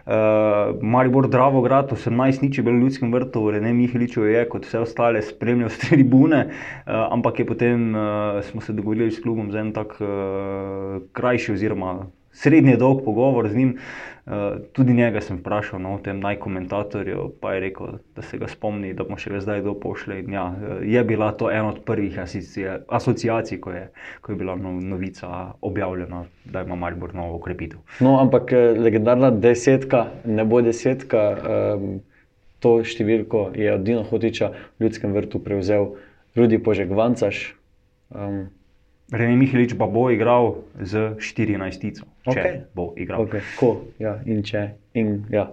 Uh, 0.02 0.82
Maribor 0.82 1.28
Dravograd, 1.30 1.92
18 1.92 2.42
nič 2.42 2.59
je 2.59 2.64
bilo 2.66 2.75
v 2.75 2.88
ljudskem 2.88 3.12
vrtu, 3.14 3.50
Rene 3.54 3.71
Miheličev 3.71 4.26
je 4.26 4.40
kot 4.50 4.66
vse 4.66 4.80
ostale 4.82 5.23
spremljal 5.23 5.71
z 5.71 5.78
tribune, 5.78 6.40
uh, 6.50 7.06
ampak 7.14 7.38
je 7.38 7.47
potem 7.47 7.94
uh, 7.94 8.42
smo 8.42 8.61
se 8.61 8.75
dogovorili 8.75 9.12
s 9.14 9.23
klubom 9.23 9.52
za 9.54 9.62
en 9.62 9.71
tak 9.73 9.94
uh, 10.02 11.06
krajši 11.12 11.52
oziroma 11.54 12.11
srednje 12.32 12.76
dolg 12.76 13.04
pogovor 13.04 13.48
z 13.48 13.56
njim. 13.56 13.78
Uh, 14.26 14.32
tudi 14.72 14.94
njega 14.94 15.20
sem 15.20 15.40
vprašal 15.40 15.80
no, 15.82 15.94
o 15.94 15.98
tem 15.98 16.20
najkomentatorju, 16.22 17.32
pa 17.40 17.54
je 17.54 17.60
rekel, 17.60 17.96
da 18.16 18.22
se 18.22 18.38
ga 18.38 18.46
spomni, 18.48 18.92
da 18.94 19.02
mu 19.08 19.16
še 19.18 19.40
zdaj 19.42 19.64
kdo 19.64 19.74
pošle. 19.74 20.20
Ja, 20.30 20.44
je 20.86 21.02
bila 21.04 21.32
to 21.34 21.50
ena 21.50 21.72
od 21.72 21.80
prvih 21.84 22.20
asociacij, 22.88 23.58
ko 23.60 23.74
je, 23.74 23.88
ko 24.22 24.32
je 24.32 24.38
bila 24.38 24.54
no, 24.56 24.76
novica 24.78 25.52
objavljena, 25.60 26.22
da 26.44 26.62
ima 26.62 26.78
Maribor 26.78 27.14
novo 27.18 27.40
ukrepitev. 27.40 27.82
No, 28.00 28.14
ampak 28.22 28.54
legendarna 28.78 29.32
desetka, 29.34 30.06
ne 30.24 30.46
bo 30.46 30.62
desetka, 30.62 31.26
um, 31.74 31.98
to 32.62 32.78
številko 32.86 33.48
je 33.58 33.74
od 33.74 33.82
Dina 33.82 34.06
Hotiča 34.06 34.54
v 34.78 34.86
ljudskem 34.86 35.18
vrtu 35.18 35.42
prevzel 35.42 35.96
Rudi 36.38 36.62
Požek 36.62 36.94
Vancaš. 36.94 37.56
Um, 38.14 38.52
Rene 39.12 39.37
Mihelič 39.37 39.75
pa 39.76 39.87
bo 39.87 40.09
igral 40.11 40.64
z 40.81 41.16
14 41.21 41.81
tico. 41.81 42.07
Če 42.25 42.31
Okay. 42.33 42.61
bo 42.75 42.95
igral. 42.97 43.26
Okay. 43.26 43.45
Ko, 43.59 43.85
ja, 44.00 44.16
in 44.25 44.40
če. 44.42 44.71
In, 44.97 45.26
ja. 45.31 45.50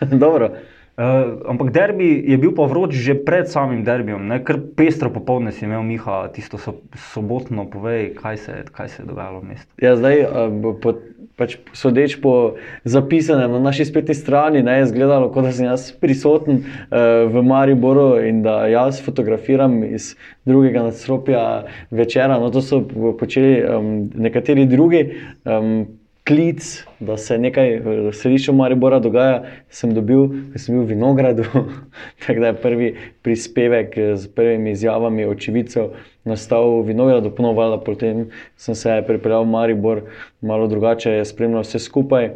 Dobro. 0.24 0.54
Uh, 0.96 1.44
ampak 1.44 1.74
derbi 1.76 2.24
je 2.24 2.38
bil 2.40 2.54
pa 2.56 2.64
vroč 2.64 2.96
že 2.96 3.12
pred 3.12 3.44
samim 3.52 3.84
derbijem, 3.84 4.22
ne? 4.32 4.40
kar 4.40 4.56
pestro 4.56 5.12
popoldne 5.12 5.52
si 5.52 5.68
imel, 5.68 5.84
Miha, 5.84 6.32
tisto 6.32 6.56
so, 6.56 6.80
sobotno, 7.12 7.68
povej, 7.68 8.14
kaj 8.16 8.36
se, 8.40 8.52
kaj 8.72 8.88
se 8.88 9.02
je 9.02 9.08
dogajalo 9.10 9.44
v 9.44 9.52
mestu. 9.52 9.68
Ja, 9.76 9.92
zdaj, 10.00 10.24
uh, 10.24 10.56
po, 10.80 10.96
pač 11.36 11.58
sodeč 11.76 12.16
po 12.16 12.56
zapisanem 12.88 13.52
na 13.52 13.60
naši 13.60 13.84
spletni 13.84 14.16
strani, 14.16 14.64
ne, 14.64 14.80
je 14.80 14.88
izgledalo, 14.88 15.28
kot 15.32 15.44
da 15.44 15.52
sem 15.52 15.68
jaz 15.68 15.90
prisoten 15.92 16.64
uh, 16.64 17.28
v 17.28 17.44
Mariboru 17.44 18.16
in 18.24 18.40
da 18.40 18.64
jaz 18.72 19.02
fotografiram 19.04 19.82
iz 19.84 20.14
drugega 20.48 20.86
nadstropja 20.88 21.68
večera. 21.92 22.40
No, 22.40 22.48
to 22.48 22.64
so 22.64 22.80
počeli 23.20 23.60
um, 23.60 24.08
nekateri 24.16 24.64
drugi. 24.64 25.04
Um, 25.44 25.95
Klic, 26.26 26.84
da 27.00 27.14
se 27.16 27.38
nekaj 27.38 27.76
v 27.84 28.10
središču 28.10 28.50
Maribora 28.52 28.98
dogaja, 28.98 29.44
sem 29.70 29.92
dobil, 29.94 30.24
ko 30.50 30.58
sem 30.58 30.74
bil 30.74 30.82
v 30.82 30.88
Vinogradu. 30.90 31.44
Tako 32.26 32.42
da 32.42 32.50
je 32.50 32.56
prvi 32.62 32.88
prispevek 33.22 33.94
z 34.18 34.32
prvimi 34.34 34.72
izjavami 34.74 35.26
očividcev 35.26 35.92
nastal 36.26 36.80
v 36.80 36.88
Vinogradu, 36.88 37.30
ponovno, 37.30 37.78
potem 37.78 38.26
sem 38.58 38.74
se 38.74 38.98
pripeljal 39.06 39.46
v 39.46 39.52
Maribor, 39.54 40.02
malo 40.42 40.66
drugače 40.66 41.14
je 41.20 41.24
spremljal 41.30 41.62
vse 41.62 41.78
skupaj. 41.78 42.32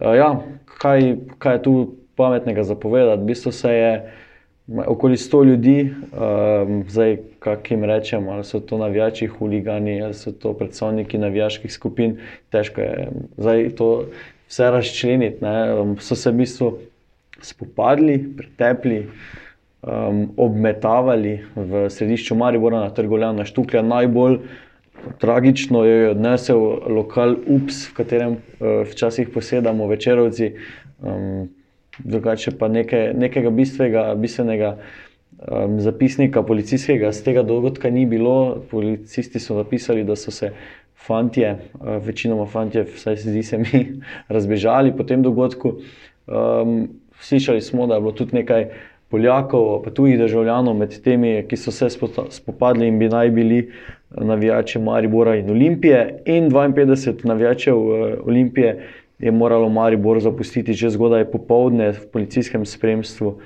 Uh, 0.00 0.16
ja, 0.16 0.30
kaj, 0.80 1.12
kaj 1.38 1.58
je 1.58 1.62
tu 1.68 1.74
pametnega 2.16 2.64
zapovedati? 2.64 3.22
V 3.22 3.28
bistvu 3.28 3.52
se 3.52 3.74
je 3.76 3.92
okoli 4.68 5.16
100 5.16 5.44
ljudi, 5.44 5.94
um, 6.12 6.84
zdaj 6.88 7.16
kako 7.38 7.74
jim 7.74 7.84
rečem, 7.84 8.28
ali 8.28 8.44
so 8.44 8.60
to 8.60 8.78
navijači, 8.78 9.26
huligani, 9.26 10.02
ali 10.02 10.14
so 10.14 10.32
to 10.32 10.52
predstavniki 10.52 11.18
navijaških 11.18 11.72
skupin, 11.72 12.18
težko 12.50 12.80
je 12.80 13.08
zdaj 13.36 13.70
to 13.76 14.04
vse 14.48 14.70
razčleniti. 14.70 15.44
Ne. 15.44 15.54
So 16.00 16.16
se 16.16 16.30
v 16.30 16.34
bistvu 16.34 16.78
spopadli, 17.40 18.18
pretepli. 18.36 19.06
Um, 19.84 20.30
obmetavali 20.40 21.42
v 21.56 21.90
središču 21.92 22.32
Maribora 22.34 22.78
na 22.80 22.90
trgu 22.90 23.18
Leona 23.20 23.44
Štuklja. 23.44 23.82
Najbolj 23.82 24.38
tragično 25.20 25.82
je 25.84 26.08
odnesel 26.14 26.62
lokal 26.88 27.36
UPS, 27.46 27.90
v 27.90 27.94
katerem 27.98 28.32
uh, 28.32 28.88
včasih 28.88 29.28
posedamo 29.28 29.84
večerovci. 29.86 30.54
Um, 31.02 31.50
drugače 31.98 32.50
pa 32.58 32.68
nekaj, 32.68 33.12
nekega 33.14 33.50
bistvenega, 33.50 34.14
bistvenega 34.14 34.76
um, 34.76 35.80
zapisnika 35.80 36.42
policijskega 36.42 37.12
z 37.12 37.24
tega 37.24 37.42
dogodka 37.42 37.90
ni 37.90 38.06
bilo. 38.06 38.62
Policisti 38.70 39.40
so 39.40 39.56
napisali, 39.56 40.04
da 40.04 40.16
so 40.16 40.30
se 40.30 40.52
fantje, 41.06 41.56
uh, 41.74 42.06
večinoma 42.06 42.46
fantje, 42.46 42.86
vsaj 42.94 43.16
zdi 43.16 43.42
se 43.42 43.58
mi, 43.58 43.84
razbežali 44.34 44.96
po 44.96 45.04
tem 45.04 45.22
dogodku. 45.22 45.76
Um, 46.26 46.88
slišali 47.20 47.60
smo, 47.60 47.86
da 47.86 47.94
je 47.94 48.00
bilo 48.00 48.12
tudi 48.12 48.36
nekaj 48.36 48.68
Poljakov, 49.14 49.82
pa 49.84 49.90
tudi 49.94 50.16
državljanov 50.18 50.74
med 50.74 50.96
temi, 51.04 51.44
ki 51.48 51.56
so 51.56 51.70
se 51.70 51.86
spopadli 52.30 52.88
in 52.88 52.98
bi 52.98 53.06
naj 53.08 53.30
bili 53.30 53.60
navijači 54.10 54.78
Maribora 54.78 55.36
in 55.36 55.50
Olimpije, 55.50 56.22
in 56.26 56.50
52 56.50 57.24
navijačev 57.24 57.76
Olimpije 58.26 58.72
je 59.18 59.30
moralo 59.30 59.68
Maribor 59.68 60.20
zapustiti 60.20 60.72
že 60.72 60.90
zgodaj 60.90 61.30
popovdne 61.30 61.92
v 61.92 62.06
policijskem 62.12 62.66
spremstvu, 62.66 63.28
uh, 63.28 63.36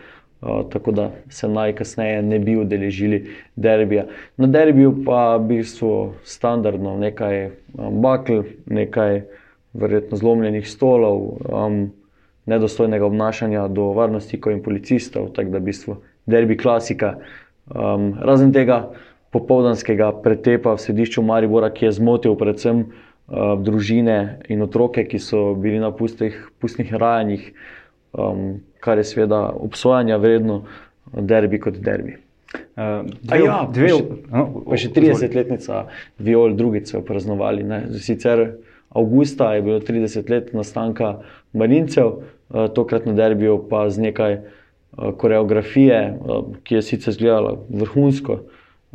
tako 0.71 0.93
da 0.93 1.11
se 1.29 1.49
najkasneje 1.49 2.23
ne 2.23 2.39
bi 2.39 2.57
udeležili 2.57 3.31
derbija. 3.57 4.07
Na 4.37 4.47
derbiju 4.47 5.05
pa 5.05 5.37
v 5.37 5.47
bistvu 5.49 6.13
standardno 6.25 6.97
nekaj 6.97 7.47
um, 7.47 8.01
bakl, 8.01 8.43
nekaj 8.67 9.23
verjetno 9.73 10.17
zlomljenih 10.17 10.69
stolov, 10.69 11.39
um, 11.53 11.91
nedostojnega 12.47 13.07
obnašanja 13.07 13.69
do 13.69 13.93
varnostnikov 13.93 14.53
in 14.53 14.63
policistov, 14.63 15.33
tako 15.37 15.51
da 15.51 15.59
v 15.59 15.69
bistvu 15.69 15.97
derbi 16.27 16.57
klasika. 16.57 17.19
Um, 17.69 18.15
razen 18.25 18.53
tega 18.53 18.89
popovdanskega 19.31 20.15
pretepa 20.25 20.73
v 20.73 20.81
središču 20.81 21.23
Maribora, 21.23 21.69
ki 21.69 21.85
je 21.85 21.93
zmotil 22.01 22.33
predvsem 22.41 22.81
uh, 22.81 23.08
družine 23.28 24.38
in 24.49 24.62
otroke, 24.64 25.04
ki 25.04 25.18
so 25.20 25.52
bili 25.54 25.78
na 25.78 25.90
pustih, 25.92 26.37
pustnih 26.61 26.94
rajanjih, 26.94 27.50
um, 28.12 28.61
kar 28.80 28.99
je 28.99 29.04
seveda 29.04 29.42
obsojanja 29.52 30.16
vredno, 30.16 30.62
derbi 31.12 31.61
kot 31.61 31.76
derbi. 31.85 32.16
Uh, 32.49 33.04
dve, 33.20 33.42
ja, 33.44 33.58
dve, 33.68 33.90
pa 33.90 33.99
še, 33.99 34.23
no, 34.32 34.78
še 34.80 34.90
30-letnica 34.97 35.82
Viol, 36.25 36.56
drugič 36.56 36.94
so 36.94 37.02
praznovali. 37.04 37.66
Ne. 37.66 37.82
Sicer 38.00 38.44
avgusta 38.97 39.50
je 39.56 39.64
bilo 39.66 39.82
30 39.85 40.30
let 40.32 40.54
nastanka 40.56 41.18
Marincev, 41.52 42.14
uh, 42.14 42.68
tokrat 42.73 43.04
na 43.04 43.12
derbiju 43.18 43.58
pa 43.68 43.85
z 43.92 44.08
nekaj 44.08 44.38
uh, 44.40 45.12
koreografije, 45.20 46.00
uh, 46.16 46.49
ki 46.64 46.78
je 46.78 46.87
sicer 46.87 47.12
izgledala 47.12 47.58
vrhunsko, 47.68 48.40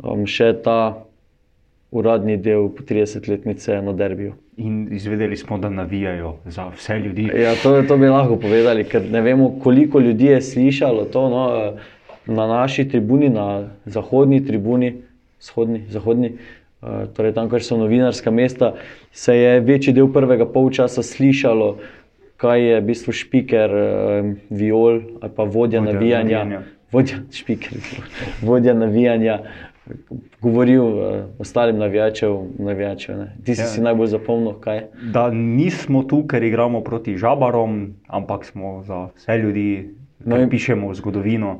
um, 0.02 0.26
še 0.26 0.50
ta 0.64 1.03
uradni 1.94 2.36
del 2.36 2.68
30-letnice 2.74 3.80
na 3.80 3.92
derbiju. 3.92 4.32
In 4.56 4.88
izvedeli 4.92 5.36
smo, 5.36 5.58
da 5.58 5.68
navijajo 5.70 6.36
za 6.46 6.68
vse 6.68 6.98
ljudi. 6.98 7.30
Ja, 7.42 7.54
to, 7.62 7.82
to 7.82 7.96
bi 7.96 8.08
lahko 8.10 8.36
povedali, 8.36 8.84
ker 8.84 9.02
ne 9.10 9.20
vemo, 9.20 9.52
koliko 9.62 10.00
ljudi 10.00 10.26
je 10.26 10.42
slišalo 10.42 11.04
to 11.04 11.28
no, 11.28 11.44
na 12.26 12.46
naši 12.46 12.88
tribuni, 12.88 13.28
na 13.28 13.68
zahodni 13.84 14.44
tribuni, 14.46 14.94
vzhodni, 15.40 15.84
zahodni, 15.88 16.32
eh, 16.82 17.06
torej 17.16 17.34
tam, 17.34 17.50
kjer 17.50 17.62
so 17.62 17.78
novinarska 17.78 18.30
mesta, 18.30 18.74
se 19.12 19.36
je 19.36 19.60
večji 19.60 19.92
del 19.94 20.10
prvega 20.12 20.46
polčasa 20.46 21.02
slišalo, 21.02 21.76
kaj 22.36 22.62
je 22.68 22.80
v 22.80 22.84
bistvu 22.90 23.12
špiker, 23.12 23.70
eh, 23.70 24.32
viol 24.50 25.00
ali 25.20 25.32
pa 25.36 25.42
vodja, 25.44 25.80
Vodja 25.80 25.92
navijanja. 25.92 26.38
navijanja. 26.44 26.62
Vodja, 26.92 27.22
špiker, 27.32 27.78
vodja 28.42 28.74
navijanja. 28.74 29.38
Govoril 30.40 30.82
uh, 30.82 30.94
ostalim 31.38 31.78
navijačem, 31.78 32.28
navijačev. 32.58 33.18
ne. 33.18 33.36
Ti 33.44 33.54
si, 33.54 33.60
Ja. 33.60 33.66
si 33.66 33.80
najbolj 33.80 34.06
zapomnil, 34.08 34.52
kaj. 34.54 34.82
Da 35.12 35.30
nismo 35.30 36.02
tu, 36.02 36.26
ker 36.26 36.42
igramo 36.42 36.80
proti 36.80 37.16
žabarom, 37.16 37.74
ampak 38.08 38.44
smo 38.44 38.82
za 38.82 39.08
vse 39.16 39.38
ljudi, 39.38 39.90
No 40.20 40.38
in- 40.38 40.48
pišemo 40.48 40.94
zgodovino. 40.94 41.58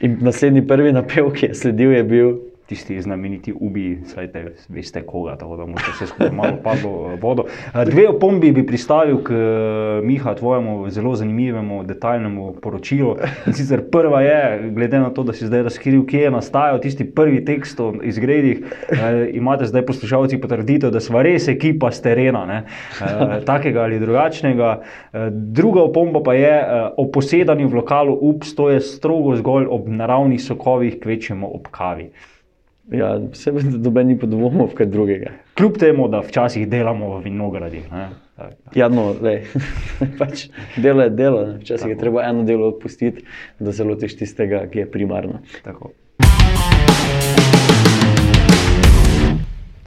In 0.00 0.18
naslednji 0.20 0.62
prvi 0.62 0.92
napev, 0.92 1.32
ki 1.32 1.46
je 1.46 1.54
sledil, 1.54 1.92
je 1.92 2.04
bil 2.04 2.34
Tisti 2.66 3.00
znameniti 3.00 3.52
ubi, 3.52 3.98
saj 4.06 4.30
te 4.32 4.44
veste 4.68 5.02
koga, 5.06 5.36
tako 5.36 5.56
da 5.56 5.66
mu 5.66 5.74
vse 5.76 6.06
skupaj 6.06 6.30
malo 6.32 6.56
padlo 6.64 6.90
v 7.08 7.18
vodo. 7.20 7.44
Eh, 7.74 7.84
Dve 7.84 8.08
opombi 8.08 8.52
bi 8.52 8.66
pristavil 8.66 9.18
k 9.24 9.30
eh, 9.30 10.00
Miha, 10.02 10.34
tvojemu 10.34 10.90
zelo 10.90 11.14
zanimivemu, 11.16 11.82
detaljnemu 11.84 12.54
poročilu. 12.62 13.16
In 13.46 13.52
sicer 13.52 13.82
prva 13.90 14.22
je, 14.22 14.70
glede 14.70 14.98
na 14.98 15.10
to, 15.10 15.22
da 15.22 15.32
si 15.32 15.46
zdaj 15.46 15.62
razkril, 15.62 16.06
kje 16.06 16.24
je 16.24 16.30
nastajal 16.30 16.80
tisti 16.80 17.04
prvi 17.04 17.44
tekst 17.44 17.80
o 17.80 17.92
izgredih, 18.02 18.64
eh, 18.88 19.28
imate 19.36 19.66
zdaj 19.66 19.86
poslušalci 19.86 20.40
potrditev, 20.40 20.90
da 20.90 21.00
smo 21.00 21.22
res 21.22 21.48
ekipa 21.48 21.92
z 21.92 22.00
terena, 22.02 22.46
ne, 22.46 22.64
eh, 23.00 23.40
takega 23.44 23.82
ali 23.82 24.00
drugačnega. 24.00 24.80
Eh, 25.12 25.30
druga 25.30 25.82
opomba 25.82 26.22
pa 26.24 26.34
je 26.34 26.54
eh, 26.60 26.90
o 26.96 27.10
posedanju 27.12 27.68
v 27.68 27.74
lokalu 27.74 28.18
UPS, 28.20 28.54
to 28.54 28.70
je 28.70 28.80
strogo 28.80 29.36
zgolj 29.36 29.66
ob 29.70 29.88
naravnih 29.88 30.42
sokovih, 30.42 31.00
kvečemo 31.00 31.46
ob 31.46 31.68
kavi. 31.70 32.10
Ja, 32.92 33.14
sebe 33.32 33.62
doben 33.64 34.10
ni 34.12 34.18
podvomov, 34.20 34.74
kaj 34.76 34.86
drugega. 34.92 35.32
Kljub 35.56 35.78
temu, 35.80 36.08
da 36.12 36.20
včasih 36.20 36.66
delamo 36.68 37.14
v 37.16 37.22
vinogradih. 37.24 37.88
Ja, 38.76 38.90
no, 38.92 39.14
pač 40.20 40.48
delo 40.76 41.06
je 41.06 41.14
delo, 41.16 41.44
včasih 41.62 41.94
je 41.94 41.98
treba 41.98 42.26
eno 42.28 42.44
delo 42.44 42.68
odpustiti, 42.74 43.24
da 43.58 43.72
se 43.72 43.88
lotiš 43.88 44.18
tistega, 44.20 44.66
ki 44.68 44.84
je 44.84 44.90
primarno. 44.90 45.40
Tako. 45.64 45.94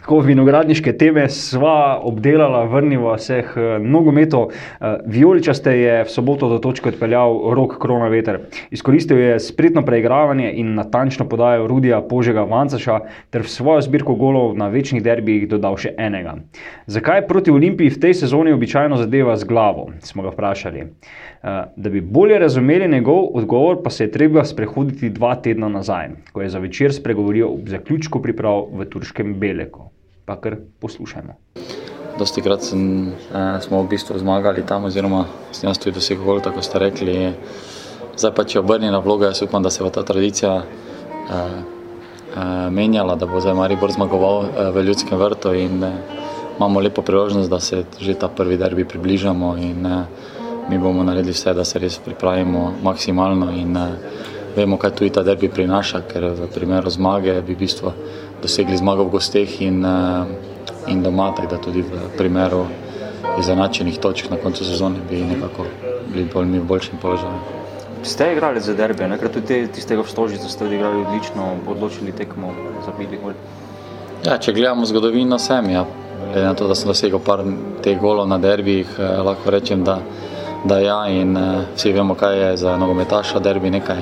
Tako 0.08 0.22
vinogradniške 0.24 0.94
teme 0.96 1.26
sva 1.28 2.00
obdelala, 2.00 2.62
vrniva 2.72 3.18
se 3.20 3.42
k 3.44 3.64
nogometu. 3.84 4.46
Eh, 4.48 4.94
Vijoličaste 5.06 5.72
je 5.80 6.04
v 6.04 6.10
soboto 6.10 6.48
do 6.50 6.60
točke 6.64 6.94
odpeljal 6.94 7.52
rok 7.52 7.76
Krona 7.82 8.08
Veter. 8.08 8.40
Izkoristil 8.72 9.20
je 9.20 9.40
spretno 9.40 9.84
preigravanje 9.86 10.54
in 10.54 10.74
natančno 10.76 11.28
podajal 11.28 11.68
Rudija 11.68 12.00
Požega 12.02 12.46
Vancaša 12.48 13.00
ter 13.30 13.44
v 13.44 13.52
svojo 13.52 13.82
zbirko 13.82 14.16
golov 14.16 14.56
na 14.56 14.70
večnih 14.72 15.04
derbijih 15.04 15.50
dodal 15.50 15.76
še 15.76 15.92
enega. 15.98 16.38
Zakaj 16.88 17.26
proti 17.28 17.52
Olimpiji 17.52 17.92
v 17.92 18.00
tej 18.00 18.14
sezoni 18.14 18.56
običajno 18.56 18.96
zadeva 19.04 19.36
z 19.36 19.44
glavo, 19.44 19.90
smo 20.00 20.24
ga 20.24 20.32
vprašali. 20.32 20.88
Eh, 20.88 21.68
Da 21.76 21.90
bi 21.90 22.02
bolje 22.02 22.40
razumeli 22.40 22.88
njegov 22.88 23.28
odgovor, 23.34 23.84
pa 23.84 23.90
se 23.90 24.04
je 24.04 24.12
treba 24.12 24.46
sprehoditi 24.46 25.10
dva 25.10 25.36
tedna 25.36 25.68
nazaj, 25.68 26.10
ko 26.32 26.42
je 26.42 26.50
za 26.50 26.60
večer 26.60 26.94
spregovoril 26.94 27.48
ob 27.48 27.68
zaključku 27.68 28.22
priprav 28.22 28.66
v 28.72 28.86
turškem 28.86 29.36
Beleku. 29.40 29.97
Pa 30.28 30.36
kar 30.36 30.58
poslušajmo. 30.84 31.34
Dosti 32.20 32.42
krat 32.44 32.66
sem, 32.68 33.08
eh, 33.08 33.62
smo 33.64 33.80
v 33.84 33.88
bistvu 33.96 34.20
zmagali 34.20 34.66
tam, 34.66 34.84
oziroma 34.84 35.26
sem 35.56 35.70
jaz 35.70 35.80
tudi 35.80 35.96
dosegel 35.96 36.26
gol, 36.26 36.42
tako 36.44 36.62
ste 36.62 36.80
rekli. 36.80 37.32
Zdaj 38.18 38.34
pa 38.36 38.44
če 38.44 38.60
obrnjena 38.60 39.00
vloga, 39.00 39.32
jaz 39.32 39.42
upam, 39.46 39.64
da 39.64 39.70
se 39.70 39.84
bo 39.84 39.90
ta 39.90 40.04
tradicija 40.04 40.64
eh, 40.64 41.32
eh, 41.32 42.70
menjala, 42.70 43.16
da 43.16 43.26
bo 43.26 43.40
zdaj 43.40 43.56
Maribor 43.56 43.92
zmagoval 43.92 44.44
eh, 44.44 44.72
v 44.76 44.84
ljudskem 44.84 45.18
vrtu 45.18 45.54
in 45.54 45.84
eh, 45.84 45.96
imamo 46.58 46.80
lepo 46.80 47.02
priložnost, 47.02 47.50
da 47.50 47.60
se 47.60 47.86
že 48.00 48.14
ta 48.14 48.28
prvi 48.28 48.58
derbi 48.58 48.86
približamo 48.86 49.56
in 49.58 49.86
eh, 49.86 50.06
mi 50.70 50.78
bomo 50.78 51.04
naredili 51.04 51.32
vse, 51.32 51.54
da 51.54 51.64
se 51.64 51.80
res 51.80 52.00
pripravimo 52.04 52.74
maksimalno 52.84 53.52
in 53.52 53.78
eh, 53.78 53.96
vemo, 54.56 54.78
kaj 54.78 54.92
tudi 54.92 55.10
ta 55.10 55.24
derbi 55.24 55.50
prinaša, 55.50 56.02
ker 56.10 56.34
v 56.34 56.50
primeru 56.54 56.90
zmage 56.90 57.42
bi 57.42 57.54
v 57.54 57.60
bistvu 57.60 57.94
dosegli 58.42 58.78
zmago 58.78 59.04
v 59.04 59.10
gosteh 59.10 59.62
in, 59.62 59.86
eh, 59.86 60.92
in 60.92 61.04
doma, 61.04 61.32
tako 61.36 61.48
da 61.48 61.58
tudi 61.58 61.82
v 61.82 62.18
primeru 62.18 62.66
izenačenih 63.40 63.98
točk 63.98 64.30
na 64.30 64.38
koncu 64.38 64.66
sezone 64.66 65.00
bi 65.10 65.22
nekako 65.22 65.66
bili 66.14 66.30
bolj 66.34 66.46
mi 66.46 66.60
v 66.60 66.64
boljšem 66.64 66.98
položaju. 67.02 67.40
Ste 68.04 68.32
igrali 68.34 68.62
za 68.62 68.74
derbe, 68.74 69.08
nekrat 69.08 69.34
tudi 69.34 69.68
tistega 69.68 70.02
v 70.02 70.10
Stožicu 70.10 70.50
ste 70.50 70.66
odigrali 70.66 71.02
odlično, 71.02 71.58
odločili 71.68 72.12
tekmo, 72.12 72.54
zabili 72.86 73.20
gol. 73.24 73.34
Ja, 74.26 74.38
če 74.38 74.54
gledamo 74.54 74.86
zgodovino, 74.86 75.40
sem 75.40 75.70
ja. 75.70 75.86
Glede 76.32 76.46
na 76.46 76.54
to, 76.54 76.68
da 76.68 76.76
sem 76.76 76.88
dosegel 76.88 77.20
par 77.20 77.44
teh 77.84 78.00
golov 78.00 78.28
na 78.28 78.38
derbijih, 78.38 78.88
eh, 79.00 79.22
lahko 79.22 79.52
rečem, 79.52 79.84
da, 79.84 80.00
da 80.66 80.80
ja. 80.80 81.08
In 81.10 81.38
eh, 81.38 81.66
vsi 81.76 81.92
vemo, 81.92 82.16
kaj 82.16 82.40
je 82.40 82.58
za 82.58 82.78
nogometaša 82.78 83.40
derbi 83.40 83.70
nekaj 83.70 84.02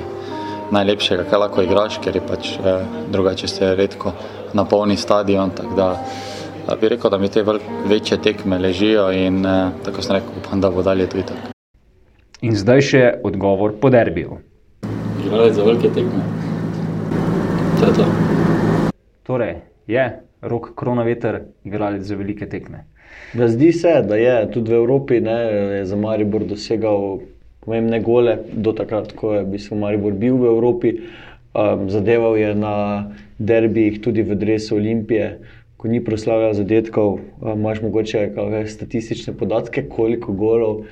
najlepšega, 0.70 1.24
kaj 1.30 1.38
lahko 1.38 1.62
igraš, 1.62 1.98
ker 2.04 2.16
je 2.16 2.22
pač 2.26 2.54
eh, 2.58 2.86
drugače 3.12 3.48
ste 3.48 3.74
redko 3.74 4.12
na 4.54 4.64
polni 4.64 4.96
stadion. 4.96 5.50
Tako 5.50 5.74
da 5.76 5.88
eh, 5.96 6.76
bi 6.80 6.88
rekel, 6.88 7.10
da 7.10 7.18
mi 7.18 7.28
te 7.28 7.44
večje 7.86 8.18
tekme 8.22 8.58
ležijo 8.58 9.10
in 9.12 9.46
eh, 9.46 9.70
tako 9.84 10.02
sem 10.02 10.16
rekel, 10.16 10.40
upam, 10.40 10.60
da 10.60 10.70
bo 10.70 10.82
dalje 10.82 11.08
tudi 11.10 11.26
tako. 11.26 11.52
In 12.40 12.56
zdaj 12.56 12.82
še 12.84 13.04
odgovor 13.24 13.78
po 13.80 13.90
derbiju. 13.90 14.38
Igrali 15.26 15.52
za 15.54 15.64
velike 15.64 15.88
tekme. 15.94 16.24
To 17.80 17.86
je 17.86 17.94
to. 17.96 18.04
Torej, 19.26 19.56
je 19.86 20.04
rok 20.42 20.74
Kronaveter 20.76 21.40
igralec 21.64 22.02
za 22.02 22.16
velike 22.16 22.46
tekme. 22.48 22.84
Da 23.34 23.48
zdi 23.48 23.72
se, 23.72 24.02
da 24.08 24.16
je 24.16 24.50
tudi 24.52 24.70
v 24.70 24.76
Evropi 24.76 25.20
ne, 25.20 25.38
je 25.78 25.84
za 25.86 25.96
Maribor 25.96 26.44
dosegal 26.44 27.18
pomembne 27.66 27.98
gole, 28.00 28.38
do 28.54 28.72
takrat, 28.72 29.10
ko 29.12 29.34
je 29.34 29.42
v 29.42 29.58
bistvu 29.58 29.76
Maribor 29.76 30.14
bil 30.14 30.38
v 30.38 30.46
Evropi. 30.54 30.90
Um, 31.56 31.90
zadeval 31.90 32.38
je 32.38 32.54
na 32.54 32.74
derbijih 33.42 33.98
tudi 34.00 34.22
v 34.22 34.38
Dresu 34.38 34.76
Olimpije, 34.78 35.42
ko 35.76 35.90
ni 35.90 35.98
proslavljal 36.04 36.54
zadetkov. 36.54 37.18
Um, 37.42 37.58
Imáš 37.58 37.82
mogoče 37.82 38.30
kakšne 38.38 38.62
statistične 38.70 39.34
podatke, 39.34 39.82
koliko 39.90 40.32
golov 40.32 40.86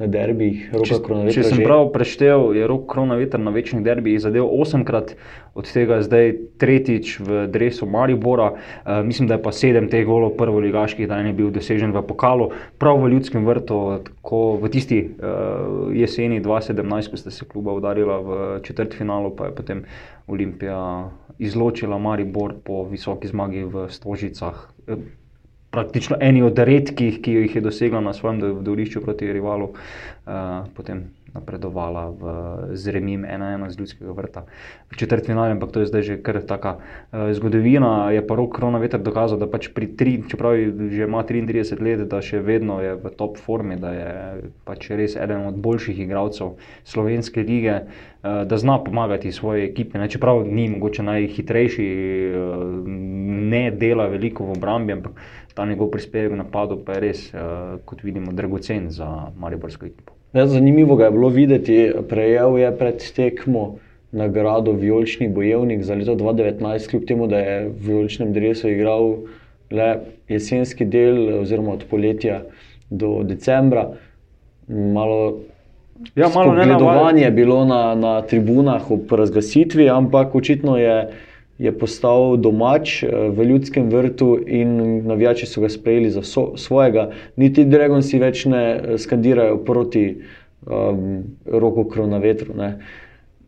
na 0.00 0.06
derbijih 0.08 0.70
roka 0.72 0.88
Če 0.88 0.98
kronometra 1.04 1.42
sem 1.44 1.58
že? 1.60 1.64
prav 1.66 1.90
preštel, 1.92 2.44
je 2.56 2.66
rok 2.70 2.86
Kronaveter 2.88 3.40
na 3.40 3.52
večnih 3.52 3.84
derbijih 3.84 4.22
zadev 4.24 4.48
osemkrat, 4.48 5.12
od 5.54 5.68
tega 5.68 5.98
zdaj 6.00 6.32
tretjič 6.62 7.18
v 7.20 7.44
dresu 7.52 7.84
Maribora. 7.90 8.54
Uh, 8.54 9.02
mislim, 9.04 9.28
da 9.28 9.36
je 9.36 9.42
pa 9.44 9.52
sedem 9.52 9.90
teh 9.92 10.06
golov 10.08 10.38
prvoligaških, 10.40 11.08
da 11.10 11.20
je 11.20 11.34
bil 11.36 11.52
dosežen 11.52 11.92
v 11.92 12.02
pokalu, 12.06 12.48
prav 12.80 13.02
v 13.02 13.12
ljudskem 13.12 13.44
vrtu, 13.44 14.00
tako 14.08 14.56
v 14.62 14.72
tisti 14.72 15.02
uh, 15.04 15.92
jeseni 15.92 16.40
2017, 16.40 17.12
ko 17.12 17.20
ste 17.20 17.34
se 17.34 17.44
kluba 17.44 17.76
udarila 17.76 18.20
v 18.24 18.40
četrtfinalu, 18.64 19.36
pa 19.36 19.50
je 19.50 19.56
potem 19.58 19.84
Olimpija 20.30 21.10
izločila 21.40 21.98
Maribor 21.98 22.56
po 22.64 22.84
visoki 22.88 23.28
zmagi 23.28 23.64
v 23.64 23.88
Stožicah. 23.92 24.68
Eh, 24.88 25.19
praktično 25.70 26.16
eni 26.20 26.42
od 26.42 26.58
redkih, 26.58 27.20
ki 27.22 27.32
jih 27.32 27.54
je 27.54 27.60
dosegla 27.60 28.00
na 28.00 28.12
svojem 28.12 28.40
do- 28.40 28.54
dvorišču 28.62 29.00
proti 29.00 29.32
rivalu, 29.32 29.70
uh, 29.70 30.32
potem 30.76 31.04
napredovala 31.34 32.10
v 32.10 32.22
Zremim 32.74 33.22
1-1 33.22 33.70
z 33.70 33.78
ljudskega 33.78 34.12
vrta 34.12 34.42
v 34.90 34.96
četrtfinale, 34.96 35.54
ampak 35.54 35.70
to 35.70 35.80
je 35.80 35.86
zdaj 35.86 36.02
že 36.02 36.14
kar 36.22 36.42
taka 36.42 36.76
uh, 36.78 37.30
zgodovina. 37.32 38.10
Je 38.10 38.22
pa 38.26 38.34
rok 38.34 38.56
Krona 38.56 38.78
veter 38.82 39.00
dokazal, 39.00 39.38
da 39.38 39.46
pač 39.46 39.70
pri 39.70 39.86
tri, 39.94 40.18
čeprav 40.26 40.58
je 40.58 40.74
že 40.90 41.06
ima 41.06 41.22
33 41.22 41.78
let, 41.78 42.04
da 42.10 42.22
še 42.22 42.42
vedno 42.42 42.80
je 42.82 42.96
v 42.98 43.14
top 43.14 43.38
formi, 43.38 43.78
da 43.78 43.90
je 43.94 44.10
pač 44.66 44.90
res 44.90 45.16
eden 45.16 45.46
od 45.46 45.58
boljših 45.62 46.02
igralcev 46.02 46.58
slovenske 46.84 47.46
lige, 47.46 47.86
uh, 47.86 48.42
da 48.44 48.58
zna 48.58 48.80
pomagati 48.84 49.32
svoji 49.32 49.70
ekipi, 49.70 49.98
ne, 49.98 50.10
čeprav 50.10 50.42
ni 50.46 50.68
mogoče 50.68 51.06
najhitrejši, 51.06 51.88
uh, 52.34 52.64
ne 53.50 53.70
dela 53.70 54.10
veliko 54.10 54.50
v 54.50 54.58
obrambi, 54.58 54.98
ampak 54.98 55.20
ta 55.54 55.66
njegov 55.66 55.90
prispevek 55.94 56.32
v 56.32 56.42
napadu 56.42 56.78
pa 56.84 56.98
je 56.98 57.00
res, 57.00 57.26
uh, 57.34 57.78
kot 57.84 58.02
vidimo, 58.02 58.32
dragocen 58.32 58.90
za 58.90 59.30
Mariborsko 59.38 59.86
ekipo. 59.86 60.19
Ja, 60.32 60.46
zanimivo 60.46 60.96
ga 60.96 61.04
je 61.04 61.10
bilo 61.10 61.28
videti, 61.28 61.92
prejel 62.08 62.58
je 62.58 62.70
pred 62.78 63.02
tekmo 63.16 63.76
nagrado 64.12 64.72
Violčni 64.72 65.28
bojevnik 65.28 65.82
za 65.82 65.94
leto 65.94 66.14
2019, 66.14 66.90
kljub 66.90 67.04
temu, 67.06 67.26
da 67.26 67.38
je 67.38 67.68
v 67.68 67.72
Violčnem 67.86 68.32
dresu 68.32 68.68
igral 68.68 69.16
le 69.70 69.96
jesenski 70.28 70.84
del, 70.84 71.40
oziroma 71.40 71.72
od 71.72 71.84
poletja 71.90 72.42
do 72.90 73.22
decembra. 73.22 73.88
Malo 74.68 75.38
Ja, 76.14 76.28
malo 76.34 76.54
nenavadno. 76.54 77.18
je 77.20 77.30
bilo 77.30 77.64
na, 77.64 77.94
na 77.94 78.22
tribunah 78.22 78.90
ob 78.90 79.12
razglasitvi, 79.12 79.88
ampak 79.88 80.34
očitno 80.34 80.78
je 80.78 81.10
je 81.60 81.72
postal 81.78 82.36
domač 82.40 83.02
eh, 83.02 83.28
v 83.28 83.44
ljudskem 83.44 83.90
vrtu 83.92 84.38
in 84.46 85.02
navijači 85.06 85.46
so 85.46 85.60
ga 85.60 85.68
sprejeli 85.68 86.10
za 86.10 86.22
so, 86.22 86.52
svojega. 86.56 87.10
Niti 87.36 87.64
Dragonci 87.68 88.18
več 88.18 88.46
ne 88.48 88.64
eh, 88.64 88.96
skandirajo 88.98 89.60
proti 89.64 90.04
um, 90.64 91.22
roku 91.44 91.84
krona 91.84 92.18
vetru. 92.18 92.56
Ne. 92.56 92.78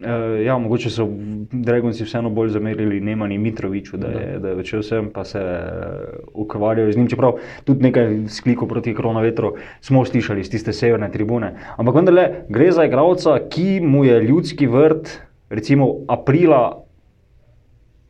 Uh, 0.02 0.40
ja, 0.42 0.56
mogoče 0.58 0.90
so 0.90 1.06
Dragonci 1.52 2.04
vseeno 2.04 2.30
bolj 2.34 2.50
zamerili 2.56 3.00
Nemani 3.00 3.38
Mitroviču, 3.38 3.96
da 3.96 4.08
je, 4.10 4.38
da 4.42 4.50
je 4.50 4.58
večer 4.58 4.82
vsem, 4.82 5.10
pa 5.14 5.24
se 5.24 5.40
ukvarjajo 6.34 6.92
z 6.92 6.98
njim. 6.98 7.08
Čeprav 7.08 7.38
tudi 7.64 7.86
nekaj 7.86 8.16
sklikov 8.28 8.68
proti 8.68 8.94
koronavetru 8.98 9.54
smo 9.80 10.04
slišali 10.04 10.42
iz 10.42 10.50
tiste 10.50 10.72
severne 10.72 11.10
tribune. 11.12 11.54
Ampak 11.76 11.94
vendarle 11.94 12.28
gre 12.48 12.72
za 12.72 12.84
igralca, 12.84 13.38
ki 13.48 13.80
mu 13.80 14.04
je 14.04 14.20
ljudski 14.26 14.66
vrt, 14.66 15.20
recimo 15.50 15.94
aprila 16.08 16.81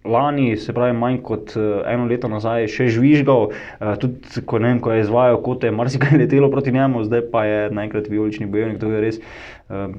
lani, 0.04 0.56
se 0.56 0.72
pravi, 0.72 0.96
manj 0.98 1.20
kot 1.22 1.56
uh, 1.56 1.82
eno 1.88 2.06
leto 2.10 2.30
nazaj, 2.30 2.66
še 2.70 2.88
žvižgal, 2.92 3.50
uh, 3.52 3.92
tudi 4.02 4.44
ko, 4.46 4.58
vem, 4.62 4.80
ko 4.82 4.94
je 4.94 5.04
izvajal 5.04 5.38
kote, 5.44 5.70
marsikaj 5.74 6.18
letelo 6.22 6.50
proti 6.50 6.74
njemu, 6.74 7.04
zdaj 7.06 7.28
pa 7.32 7.44
je 7.46 7.60
naenkrat 7.74 8.10
vijolični 8.10 8.48
bojevnik. 8.50 8.80
To 8.82 8.90
je 8.90 9.04
res. 9.04 9.20
Uh, 9.68 9.94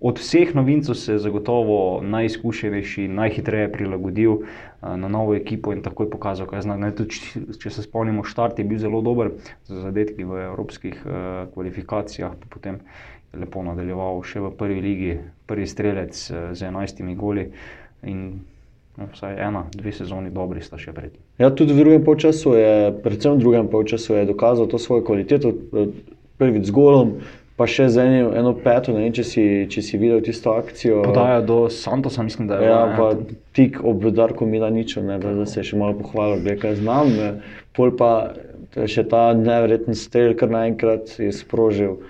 Od 0.00 0.16
vseh 0.16 0.54
novincev 0.56 0.96
se 0.96 1.12
je 1.12 1.20
zagotovo 1.20 2.00
najizkušenejši, 2.00 3.02
najhitreje 3.12 3.66
prilagodil 3.68 4.46
na 4.80 5.08
novo 5.12 5.34
ekipo 5.36 5.74
in 5.76 5.82
takoj 5.84 6.08
pokazal, 6.08 6.48
kaj 6.48 6.62
zna. 6.64 6.78
Če, 6.96 7.42
če 7.60 7.72
se 7.74 7.84
spomnimo, 7.84 8.24
štart 8.24 8.56
je 8.56 8.64
bil 8.64 8.80
zelo 8.80 9.02
dober 9.04 9.34
za 9.68 9.82
zadetki 9.82 10.24
v 10.24 10.38
evropskih 10.46 11.02
kvalifikacijah, 11.52 12.32
potem 12.48 12.80
je 13.34 13.42
lepo 13.42 13.60
nadaljeval 13.66 14.24
še 14.24 14.40
v 14.40 14.54
prvi 14.56 14.80
ligi, 14.80 15.18
prvi 15.44 15.68
strelec 15.68 16.16
z 16.16 16.70
enajstimi 16.70 17.12
goli. 17.20 17.50
In 18.08 18.40
vsaj 18.98 19.36
ena, 19.38 19.64
dve 19.74 19.92
sezoni 19.92 20.30
dobri 20.30 20.62
sta 20.62 20.78
še 20.78 20.92
pred. 20.92 21.14
Ja, 21.38 21.50
tudi 21.50 21.74
v 21.76 21.84
drugem 21.84 22.18
času 22.18 22.54
je, 22.56 22.72
predvsem 23.04 23.36
v 23.36 23.42
drugem 23.42 23.68
času, 23.86 24.14
je 24.14 24.24
dokazal 24.28 24.66
to 24.66 24.78
svojo 24.78 25.04
kvaliteto, 25.06 25.52
prvič 26.40 26.68
z 26.68 26.74
golom, 26.74 27.20
pa 27.60 27.68
še 27.68 27.90
z 27.92 28.00
enim, 28.00 28.30
eno 28.32 28.54
peto. 28.56 28.92
Ne, 28.96 29.10
če, 29.12 29.24
si, 29.24 29.44
če 29.68 29.84
si 29.84 30.00
videl 30.00 30.22
tisto 30.24 30.54
akcijo. 30.56 31.02
Podaja 31.04 31.42
do 31.44 31.68
Santosa, 31.68 32.24
mislim, 32.24 32.48
da 32.48 32.56
je. 32.56 32.70
Ja, 32.70 32.80
pa 32.96 33.12
tik 33.56 33.82
ob 33.84 34.06
Darku 34.16 34.48
Milaniču, 34.48 35.04
ne, 35.04 35.18
da, 35.20 35.34
se 35.44 35.60
je 35.60 35.72
še 35.72 35.80
malo 35.80 35.98
pohvalil, 36.00 36.40
je 36.48 36.56
kaj 36.60 36.80
znam. 36.80 37.12
Ne. 37.12 37.28
Pol 37.76 37.92
pa 37.96 38.32
še 38.72 39.04
ta 39.10 39.30
nevreten 39.36 39.98
strel, 39.98 40.32
kar 40.40 40.48
naenkrat 40.52 41.18
je 41.20 41.32
sprožil. 41.36 42.00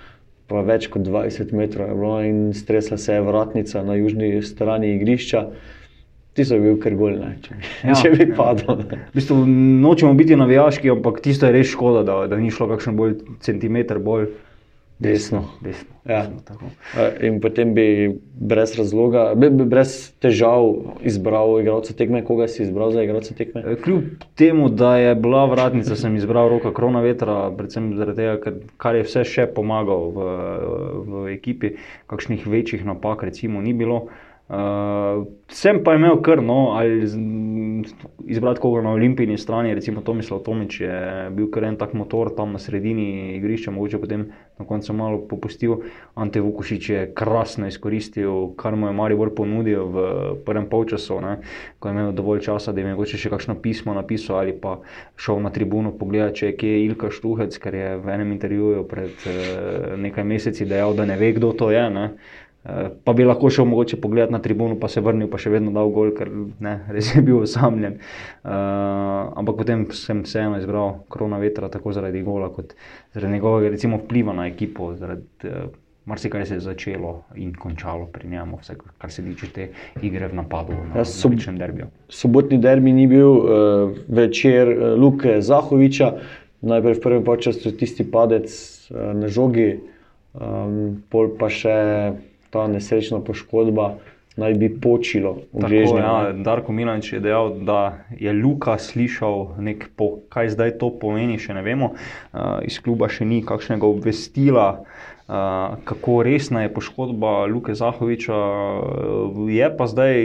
Pa 0.51 0.63
več 0.67 0.89
kot 0.91 1.03
20 1.07 1.51
metrov 1.55 1.87
je 1.87 1.95
bilo 1.95 2.15
in 2.27 2.39
stresla 2.55 2.97
se 2.99 3.15
je 3.15 3.23
vratnica 3.23 3.83
na 3.87 3.95
južni 3.95 4.33
strani 4.43 4.95
igrišča. 4.97 5.45
Ti 6.33 6.45
so 6.47 6.55
bili 6.59 6.77
kar 6.79 6.93
goli, 6.95 7.17
če, 7.43 7.57
ja, 7.83 7.95
če 7.99 8.13
bi 8.13 8.29
padel. 8.31 8.85
Ja. 8.85 8.99
V 9.11 9.17
bistvu, 9.17 9.41
nočemo 9.83 10.13
biti 10.15 10.37
navijaški, 10.39 10.93
ampak 10.93 11.19
tisto 11.25 11.49
je 11.49 11.57
res 11.57 11.73
škoda, 11.73 12.05
da, 12.07 12.21
da 12.31 12.39
ni 12.39 12.53
šlo 12.55 12.69
kakšen 12.71 12.95
bolj 12.95 13.17
centimeter 13.43 13.99
bolj 13.99 14.29
desno. 15.01 15.41
desno. 15.59 15.97
Ja. 16.07 16.21
desno 16.29 16.69
in 17.27 17.41
potem 17.41 17.73
bi 17.73 17.85
brez 18.39 18.77
razloga, 18.77 19.33
brez 19.35 20.13
težav 20.23 20.69
izbral 21.03 21.57
igralca 21.59 21.97
tekme. 21.97 22.23
Koga 22.25 22.47
si 22.47 22.63
izbral 22.63 22.93
za 22.95 23.03
igralca 23.03 23.35
tekme? 23.35 23.65
E, 23.65 23.75
kljub 23.81 24.23
temu, 24.39 24.69
da 24.69 24.95
je 24.97 25.15
bila 25.15 25.45
vratnica, 25.51 25.99
sem 25.99 26.15
izbral 26.15 26.49
roka 26.53 26.71
Krona 26.73 27.01
vetra, 27.01 27.49
predvsem 27.57 27.91
zaradi 27.99 28.23
tega, 28.23 28.55
kar 28.81 28.95
je 28.95 29.05
vse 29.09 29.27
še 29.27 29.49
pomagal 29.51 30.11
v, 30.15 30.33
v 31.11 31.29
ekipi, 31.35 31.75
kakšnih 32.07 32.47
večjih 32.47 32.85
napak 32.87 33.27
recimo 33.27 33.61
ni 33.61 33.73
bilo. 33.73 34.05
Uh, 34.05 34.30
sem 35.47 35.83
pa 35.83 35.93
imel 35.95 36.21
krno, 36.21 36.71
ali 36.75 37.07
izbrati 38.27 38.59
koga 38.59 38.81
na 38.81 38.91
olimpijski 38.91 39.37
strani, 39.37 39.73
recimo 39.73 40.01
Tomislav 40.01 40.39
Tomič 40.39 40.81
je 40.81 41.29
bil 41.31 41.47
kar 41.51 41.63
en 41.63 41.77
tak 41.77 41.93
motor 41.93 42.33
tam 42.35 42.51
na 42.51 42.59
sredini 42.59 43.37
igrišča, 43.37 43.71
mogoče 43.71 43.99
potem 44.01 44.25
na 44.59 44.65
koncu 44.65 44.93
malo 44.93 45.21
popustil. 45.29 45.77
Ante 46.15 46.41
Vukušič 46.41 46.89
je 46.89 47.05
krasno 47.15 47.67
izkoristil, 47.67 48.51
kar 48.57 48.75
mu 48.75 48.87
je 48.87 48.93
Maribor 48.93 49.31
ponudil 49.35 49.87
v 49.87 50.05
prvem 50.45 50.67
polčasu, 50.69 51.21
ne, 51.21 51.37
ko 51.79 51.87
je 51.87 51.95
imel 51.95 52.11
dovolj 52.11 52.43
časa, 52.49 52.75
da 52.75 52.81
je 52.81 52.91
mogoče 52.91 53.17
še 53.17 53.31
kakšno 53.31 53.55
pismo 53.61 53.95
napisal 53.95 54.41
ali 54.41 54.53
pa 54.53 54.79
šel 55.15 55.39
na 55.39 55.49
tribuno 55.49 55.95
pogledati, 55.95 56.39
če 56.41 56.51
je 56.51 56.57
kje 56.59 56.77
Ilka 56.85 57.11
Štuhec, 57.11 57.57
ker 57.57 57.75
je 57.75 57.97
v 58.03 58.15
enem 58.15 58.35
intervjuju 58.35 58.87
pred 58.87 59.27
uh, 59.27 59.97
nekaj 59.97 60.27
meseci 60.27 60.65
dejal, 60.67 60.95
da 60.95 61.05
ne 61.05 61.17
ve, 61.17 61.31
kdo 61.39 61.55
to 61.55 61.71
je. 61.71 61.89
Ne. 61.89 62.09
Eh, 62.63 62.89
pa 63.03 63.13
bi 63.13 63.23
lahko 63.25 63.49
šel 63.49 63.65
mogoče 63.65 63.97
pogledati 64.01 64.33
na 64.33 64.39
tribuno, 64.39 64.75
pa 64.79 64.87
se 64.87 65.01
vrnil, 65.01 65.25
pa 65.31 65.39
še 65.41 65.49
vedno 65.49 65.71
dal 65.73 65.89
gol, 65.89 66.11
ker 66.13 66.29
ne, 66.61 66.75
res 66.93 67.09
je 67.15 67.23
bil 67.25 67.39
osamljen. 67.41 67.97
Uh, 67.97 68.51
ampak 69.41 69.57
potem 69.63 69.87
sem 69.97 70.21
vseeno 70.21 70.59
izbral 70.61 70.99
korona 71.09 71.39
vetra, 71.41 71.71
tako 71.73 71.95
zaradi 71.97 72.21
gola, 72.21 72.51
kot 72.53 72.75
zaradi 73.15 73.33
njegovega 73.33 73.73
recimo, 73.73 73.97
vpliva 74.03 74.37
na 74.37 74.45
ekipo. 74.51 74.91
Zaradi, 74.99 75.25
uh, 75.49 75.73
Marsikaj 76.05 76.45
se 76.49 76.55
je 76.57 76.63
začelo 76.65 77.11
in 77.37 77.51
končalo 77.57 78.07
pri 78.13 78.29
njemu, 78.29 78.57
vse, 78.61 78.77
kar 78.97 79.11
se 79.13 79.25
tiče 79.25 79.51
te 79.53 79.67
igre 80.01 80.29
v 80.29 80.37
napadu. 80.37 80.77
Na 80.93 81.01
ja, 81.01 81.05
sob 81.05 81.37
sobotni 82.09 82.57
derbi 82.61 82.93
ni 82.93 83.09
bil 83.09 83.29
uh, 83.41 83.99
večer 84.09 84.69
uh, 84.69 84.87
Luke 85.01 85.39
Zahoviča, 85.41 86.13
najprej 86.61 86.97
v 86.97 87.01
prvem 87.01 87.37
času 87.41 87.73
tisti 87.73 88.05
padec 88.05 88.49
uh, 88.49 89.13
na 89.17 89.29
žogi, 89.29 89.79
um, 90.33 91.01
pol 91.09 91.33
pa 91.37 91.49
še 91.49 91.77
ta 92.51 92.67
nesrečna 92.67 93.21
poškodba 93.23 93.95
naj 94.39 94.53
bi 94.53 94.69
počilo. 94.81 95.37
Tako, 95.61 95.97
ja, 95.97 96.31
Darko 96.33 96.71
Milanič 96.71 97.13
je 97.13 97.19
dejal, 97.19 97.57
da 97.67 98.05
je 98.15 98.33
Luka 98.33 98.77
slišal, 98.79 99.57
po, 99.95 100.23
kaj 100.31 100.53
zdaj 100.55 100.77
to 100.79 100.91
pomeni, 101.01 101.39
še 101.39 101.53
ne 101.57 101.63
vemo. 101.65 101.93
Uh, 102.31 102.63
iz 102.63 102.79
kluba 102.79 103.11
še 103.11 103.27
ni 103.27 103.41
kakšnega 103.43 103.87
obvestila. 103.87 104.83
Uh, 105.31 105.75
kako 105.87 106.21
resna 106.27 106.63
je 106.63 106.73
poškodba 106.73 107.45
Luka 107.51 107.75
Zahoviča, 107.75 108.39
uh, 108.39 109.51
je 109.51 109.67
pa 109.75 109.87
zdaj 109.87 110.17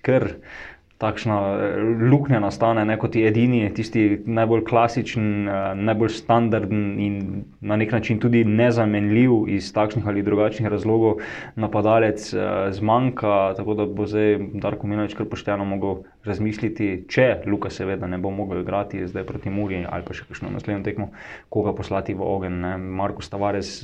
kar 0.00 0.24
uh, 0.32 0.69
takšna 1.00 1.36
eh, 1.40 1.80
luknja 2.12 2.40
nastane, 2.40 2.84
ne 2.84 2.96
kot 3.00 3.16
je 3.16 3.24
edini, 3.28 3.62
tisti 3.74 4.20
najbolj 4.26 4.64
klasičen, 4.68 5.26
eh, 5.48 5.60
najbolj 5.80 6.12
standarden 6.18 6.82
in 7.00 7.14
na 7.60 7.78
nek 7.80 7.94
način 7.96 8.20
tudi 8.20 8.44
nezamenljiv 8.44 9.48
iz 9.48 9.72
takšnih 9.72 10.06
ali 10.06 10.22
drugačnih 10.22 10.68
razlogov 10.68 11.22
napadalec 11.56 12.26
eh, 12.34 12.72
zmanjka. 12.76 13.54
Tako 13.56 13.74
da 13.74 13.86
bo 13.86 14.06
zdaj 14.06 14.36
Darko 14.60 14.90
Minovič 14.90 15.16
kar 15.16 15.28
pošteno 15.30 15.64
mogel 15.64 16.02
razmisliti, 16.24 16.90
če 17.08 17.30
Luka 17.46 17.70
seveda 17.72 18.06
ne 18.06 18.18
bo 18.18 18.30
mogel 18.30 18.60
igrati 18.60 19.06
zdaj 19.08 19.24
proti 19.24 19.50
Muri 19.50 19.84
ali 19.88 20.04
pa 20.04 20.14
še 20.16 20.28
kakšno 20.28 20.52
naslednjo 20.52 20.84
tekmo, 20.84 21.08
koga 21.48 21.72
poslati 21.76 22.14
v 22.14 22.26
ogen. 22.26 22.60
Marko 23.00 23.24
Stavarez 23.24 23.80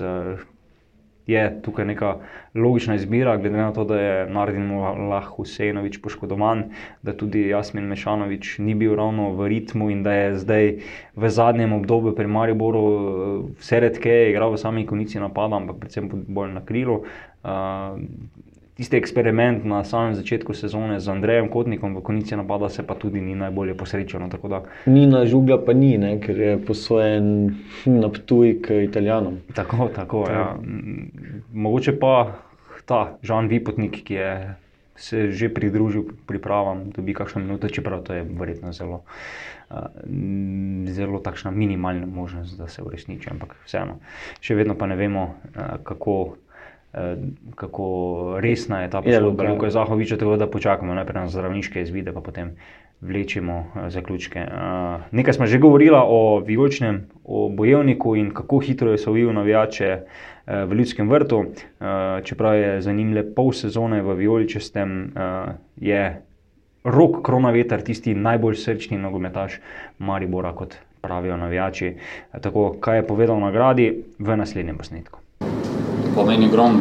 je 1.26 1.62
tukaj 1.62 1.84
neka 1.84 2.16
logična 2.54 2.94
izbira, 2.94 3.36
glede 3.36 3.56
na 3.56 3.72
to, 3.72 3.84
da 3.84 4.00
je 4.00 4.30
Nardin 4.30 4.70
Lah 5.10 5.24
Husejnovič 5.24 5.98
poškodovan, 6.02 6.64
da 7.02 7.16
tudi 7.16 7.48
Jasmin 7.48 7.84
Mešanovič 7.84 8.58
ni 8.58 8.74
bil 8.74 8.94
ravno 8.94 9.32
v 9.34 9.48
ritmu 9.48 9.90
in 9.90 10.02
da 10.02 10.12
je 10.12 10.36
zdaj 10.38 10.72
v 11.16 11.30
zadnjem 11.30 11.72
obdobju 11.72 12.14
pri 12.14 12.26
Mariboru 12.26 12.84
eh, 12.86 13.40
vse 13.60 13.80
redke 13.80 14.16
igral 14.30 14.54
v 14.54 14.62
sami 14.62 14.86
konici 14.86 15.20
napada, 15.20 15.56
ampak 15.56 15.82
predvsem 15.82 16.10
bolj 16.10 16.52
na 16.54 16.64
krilu. 16.64 17.02
Uh, 17.46 17.98
tisti 18.76 18.96
eksperiment 18.96 19.64
na 19.64 19.84
samem 19.84 20.14
začetku 20.14 20.52
sezone 20.54 21.00
z 21.00 21.08
Andrejem 21.08 21.48
Kotnikom 21.48 21.96
v 21.96 22.02
konici 22.04 22.36
napada 22.36 22.68
se 22.68 22.84
pa 22.84 22.94
tudi 22.94 23.20
ni 23.20 23.34
najbolje 23.34 23.74
posrečil. 23.74 24.20
No, 24.20 24.28
ni 24.86 25.06
na 25.06 25.24
žuga, 25.24 25.56
pa 25.56 25.72
ni, 25.72 25.96
ne, 25.98 26.20
ker 26.20 26.36
je 26.36 26.58
posvojen 26.60 27.56
na 27.88 28.10
tuj 28.12 28.60
k 28.60 28.84
Italijanom. 28.84 29.40
Tako, 29.56 29.88
tako. 29.88 30.26
Ja. 30.28 30.60
Mogoče 31.52 31.96
pa 31.96 32.36
ta 32.84 33.16
Žan 33.22 33.48
Vipotnik, 33.48 34.04
ki 34.04 34.14
je 34.14 34.30
se 34.96 35.32
že 35.32 35.48
pridružil 35.48 36.16
pripravam, 36.26 36.90
dobi 36.90 37.14
kakšno 37.14 37.44
minuto, 37.44 37.68
čeprav 37.68 38.02
to 38.02 38.16
je 38.16 38.24
verjetno 38.24 38.72
zelo. 38.72 39.04
Zelo 40.88 41.18
takšna 41.20 41.50
minimalna 41.50 42.06
možnost, 42.06 42.56
da 42.58 42.68
se 42.68 42.82
uresniči, 42.82 43.28
ampak 43.30 43.56
vseeno, 43.66 43.98
še 44.40 44.54
vedno 44.54 44.76
pa 44.78 44.86
ne 44.86 44.96
vemo, 44.96 45.34
kako 45.84 46.36
kako 47.54 47.87
resna 48.40 48.82
je 48.82 48.90
ta 48.90 49.02
poškodba 49.02 49.44
Luka 49.50 49.70
Zahoviča, 49.70 50.16
tako 50.16 50.37
da 50.37 50.46
počakamo 50.50 50.94
najprej 50.94 51.20
na 51.20 51.28
zdravniške 51.28 51.82
izvide, 51.82 52.12
pa 52.12 52.20
potem 52.20 52.56
vlečemo 53.00 53.59
eh, 53.59 53.90
zaključke. 53.90 54.38
Eh, 54.38 54.98
nekaj 55.11 55.35
smo 55.35 55.46
že 55.46 55.59
govorili 55.59 55.96
o 55.96 56.42
Vijolčnem, 56.46 57.06
o 57.24 57.48
bojevniku 57.48 58.16
in 58.16 58.30
kako 58.35 58.59
hitro 58.59 58.90
je 58.90 58.98
sovil 58.98 59.32
navijače 59.32 59.98
v 60.46 60.74
Ljudskem 60.78 61.11
vrtu. 61.11 61.44
Čeprav 62.24 62.54
je 62.54 62.80
za 62.80 62.92
njim 62.92 63.12
le 63.12 63.24
pol 63.35 63.50
sezone 63.52 64.02
v 64.02 64.14
Vijoličestem, 64.14 65.12
je 65.76 66.22
rok 66.85 67.18
Kronaveter 67.26 67.82
tisti 67.82 68.14
najbolj 68.14 68.54
srčni 68.54 68.98
nogometaš 68.98 69.59
Maribora, 69.98 70.52
kot 70.52 70.78
pravijo 71.00 71.37
navijači. 71.37 71.96
Tako, 72.40 72.76
kaj 72.80 72.98
je 72.98 73.06
povedal 73.06 73.40
na 73.40 73.50
nagradi 73.50 74.04
v 74.18 74.37
naslednjem 74.37 74.78
posnetku 74.78 75.25
pomeni 76.16 76.48
ogromno, 76.48 76.81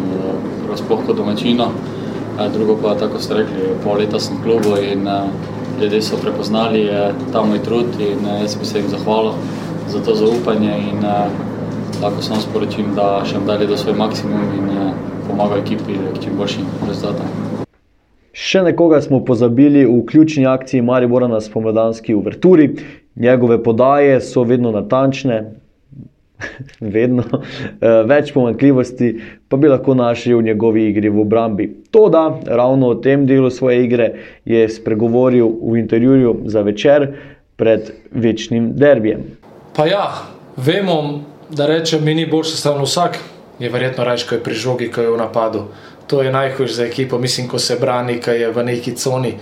sploh 0.75 1.05
kot 1.05 1.19
domačino. 1.19 1.69
Drugo 2.53 2.75
pa, 2.81 2.95
tako 2.99 3.19
ste 3.19 3.41
rekli, 3.43 3.69
pol 3.83 4.01
leta 4.01 4.19
sem 4.19 4.41
klubu 4.43 4.75
in 4.81 5.07
ljudje 5.81 6.01
so 6.01 6.17
prepoznali 6.21 6.87
ta 7.31 7.43
moj 7.43 7.59
trud 7.63 7.99
in 7.99 8.27
jaz 8.41 8.55
bi 8.59 8.65
se 8.65 8.79
jim 8.79 8.89
zahvalil 8.89 9.33
za 9.87 9.99
to 10.03 10.15
zaupanje 10.15 10.73
in 10.91 11.03
lahko 12.01 12.21
samo 12.21 12.41
sporočim, 12.41 12.91
da 12.95 13.23
še 13.25 13.39
dali 13.47 13.67
do 13.67 13.77
svoj 13.77 13.95
maksimum 13.95 14.51
in 14.57 14.71
pomaga 15.27 15.61
ekipi 15.61 15.95
k 16.13 16.23
čim 16.23 16.35
boljšim 16.37 16.67
rezultatom. 16.87 17.27
Še 18.35 18.65
nekoga 18.67 18.99
smo 19.01 19.21
pozabili 19.25 19.85
v 19.87 20.01
ključni 20.05 20.43
akciji 20.45 20.83
Maribora 20.83 21.27
na 21.31 21.39
spomladanski 21.41 22.15
uverturi. 22.15 22.69
Njegove 23.15 23.61
podaje 23.63 24.19
so 24.21 24.43
vedno 24.43 24.71
natančne, 24.75 25.55
vedno 26.95 27.23
eh, 27.31 27.87
več 28.07 28.33
pomanjkljivosti, 28.33 29.11
pa 29.47 29.57
bi 29.57 29.69
lahko 29.71 29.95
našli 29.95 30.35
v 30.35 30.43
njegovi 30.49 30.89
igri 30.89 31.09
v 31.09 31.21
obrambi. 31.21 31.69
To, 31.91 32.09
da 32.09 32.27
ravno 32.45 32.91
o 32.93 32.95
tem 32.95 33.25
delu 33.27 33.49
svoje 33.49 33.83
igre 33.83 34.11
je 34.45 34.67
spregovoril 34.69 35.47
v 35.61 35.79
intervjuju 35.79 36.35
za 36.45 36.61
večer 36.61 37.07
pred 37.55 37.91
večnim 38.11 38.73
derbijem. 38.75 39.23
Pa 39.75 39.85
ja, 39.85 40.11
vemo, 40.57 41.23
da 41.49 41.67
reče, 41.67 41.99
mi 41.99 42.15
ni 42.15 42.25
boljši 42.25 42.57
stavno 42.57 42.83
vsak, 42.83 43.19
je 43.59 43.69
verjetno 43.69 44.03
raje, 44.03 44.25
ko 44.29 44.35
je 44.35 44.43
pri 44.43 44.53
žogi, 44.53 44.91
ko 44.91 45.01
je 45.01 45.11
v 45.11 45.17
napadu. 45.17 45.67
To 46.07 46.21
je 46.21 46.31
najhujše 46.31 46.73
za 46.73 46.85
ekipo, 46.85 47.17
mislim, 47.17 47.47
ko 47.47 47.59
se 47.59 47.77
brani, 47.81 48.19
ko 48.21 48.31
je 48.31 48.51
v 48.51 48.63
neki 48.63 48.95
coni. 48.95 49.33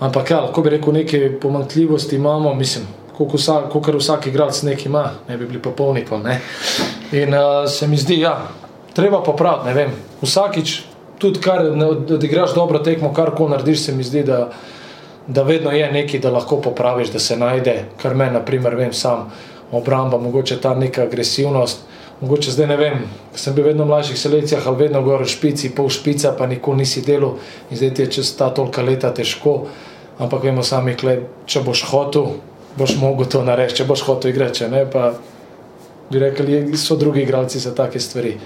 Ampak, 0.00 0.30
ja, 0.30 0.40
lahko 0.40 0.62
bi 0.62 0.70
rekel, 0.70 0.92
neke 0.92 1.30
pomanjkljivosti 1.40 2.16
imamo, 2.16 2.54
mislim, 2.54 2.86
kot 3.16 3.40
vsak, 3.40 3.72
vsak 3.72 4.26
igralec 4.26 4.62
nekaj 4.62 4.86
ima, 4.86 5.10
ne 5.28 5.36
bi 5.36 5.46
bili 5.46 5.62
popolni. 5.62 6.04
Pa, 6.04 6.20
In 7.12 7.34
uh, 7.34 7.68
se 7.70 7.86
mi 7.86 7.96
zdi, 7.96 8.20
ja, 8.20 8.48
treba 8.94 9.22
popraviti, 9.22 9.66
ne 9.66 9.74
vem, 9.74 9.92
vsakič, 10.22 10.82
tudi 11.18 11.40
kar 11.40 11.62
odigraš 12.10 12.54
dobro 12.54 12.78
tekmo, 12.78 13.12
kar 13.14 13.30
koli 13.34 13.50
narediš, 13.50 13.80
se 13.80 13.94
mi 13.94 14.02
zdi, 14.02 14.22
da, 14.22 14.50
da 15.26 15.42
vedno 15.42 15.70
je 15.70 15.92
nekaj, 15.92 16.20
da 16.20 16.30
lahko 16.30 16.60
popraviš, 16.60 17.12
da 17.12 17.18
se 17.18 17.36
najde, 17.36 17.84
kar 18.02 18.14
meni, 18.14 18.34
naprimer, 18.34 18.74
vem 18.74 18.92
sam, 18.92 19.30
obramba, 19.72 20.18
mogoče 20.18 20.60
ta 20.60 20.74
neka 20.74 21.02
agresivnost. 21.02 21.84
Mogoče 22.20 22.50
zdaj 22.50 22.66
ne 22.66 22.76
vem, 22.76 23.02
sem 23.36 23.54
bil 23.54 23.66
vedno 23.66 23.84
v 23.84 23.90
mlajših 23.92 24.18
selekcijah, 24.18 24.66
ali 24.66 24.86
vedno 24.86 25.02
v 25.04 25.24
špici, 25.28 25.74
pol 25.76 25.90
špica, 25.92 26.32
pa 26.32 26.46
nikoli 26.46 26.80
nisi 26.80 27.02
delal 27.04 27.36
in 27.70 27.76
zdaj 27.76 27.90
ti 27.94 28.02
je 28.02 28.12
čez 28.18 28.30
ta 28.36 28.48
tolka 28.50 28.82
leta 28.82 29.10
težko. 29.12 29.66
Ampak 30.18 30.46
vemo 30.48 30.62
sami, 30.64 30.94
kle, 30.96 31.18
če 31.44 31.60
boš 31.60 31.82
hotel, 31.90 32.38
boš 32.78 32.96
mogel 33.00 33.28
to 33.30 33.42
narediti, 33.44 33.80
če 33.80 33.88
boš 33.88 34.04
hotel 34.06 34.30
igrati, 34.30 34.68
ne 34.70 34.84
pa 34.90 35.12
bi 36.10 36.18
rekli, 36.22 36.76
so 36.76 36.96
drugi 36.96 37.22
igralci 37.22 37.58
za 37.58 37.74
take 37.74 38.00
stvari. 38.00 38.36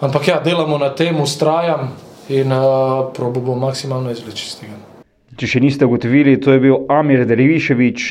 Ampak 0.00 0.28
ja, 0.28 0.40
delamo 0.44 0.78
na 0.78 0.90
tem, 0.94 1.20
ustrajam 1.20 1.92
in 2.28 2.52
uh, 2.52 3.12
probo 3.14 3.40
bom 3.40 3.60
maksimalno 3.60 4.10
izvleči 4.10 4.48
iz 4.48 4.58
tega. 4.58 4.80
Če 5.34 5.48
še 5.50 5.60
niste 5.64 5.86
ugotovili, 5.86 6.36
to 6.38 6.52
je 6.54 6.60
bil 6.62 6.84
Amir 6.94 7.24
Deriviševič, 7.26 8.04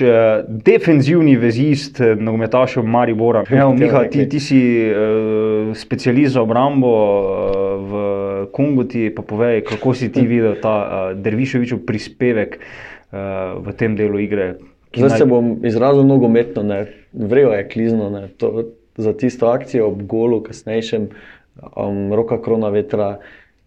defenzivni 0.65 1.37
vezist, 1.39 2.01
nogometaš 2.19 2.81
v 2.81 2.83
Mariboru. 2.83 3.45
Miha, 3.47 4.01
ti, 4.11 4.25
ti 4.27 4.41
si 4.43 4.59
uh, 4.89 5.71
specialist 5.77 6.35
za 6.35 6.43
obrambo 6.43 6.91
uh, 6.91 7.23
v 7.79 8.03
Kongu, 8.51 8.83
ti 8.91 9.07
pa 9.15 9.23
povej, 9.23 9.63
kako 9.71 9.95
si 9.95 10.11
ti 10.11 10.25
videl 10.27 10.59
ta 10.63 10.75
uh, 10.83 11.05
Deriviševičev 11.15 11.85
prispevek 11.87 12.59
uh, 12.59 13.55
v 13.63 13.75
tem 13.79 13.95
delu 13.95 14.19
igre. 14.19 14.49
Zdaj 14.95 15.09
naj... 15.09 15.17
se 15.17 15.25
bom 15.25 15.53
izrazil 15.65 16.05
nogometno, 16.05 16.63
vrejo 17.13 17.53
je 17.53 17.69
klizno, 17.69 18.09
ne, 18.09 18.27
to, 18.37 18.63
za 18.97 19.13
tisto 19.17 19.47
akcijo 19.47 19.87
ob 19.87 20.03
golu, 20.03 20.43
kasnejšem, 20.43 21.09
um, 21.75 22.13
roka 22.13 22.41
krona 22.41 22.69
vetra. 22.69 23.17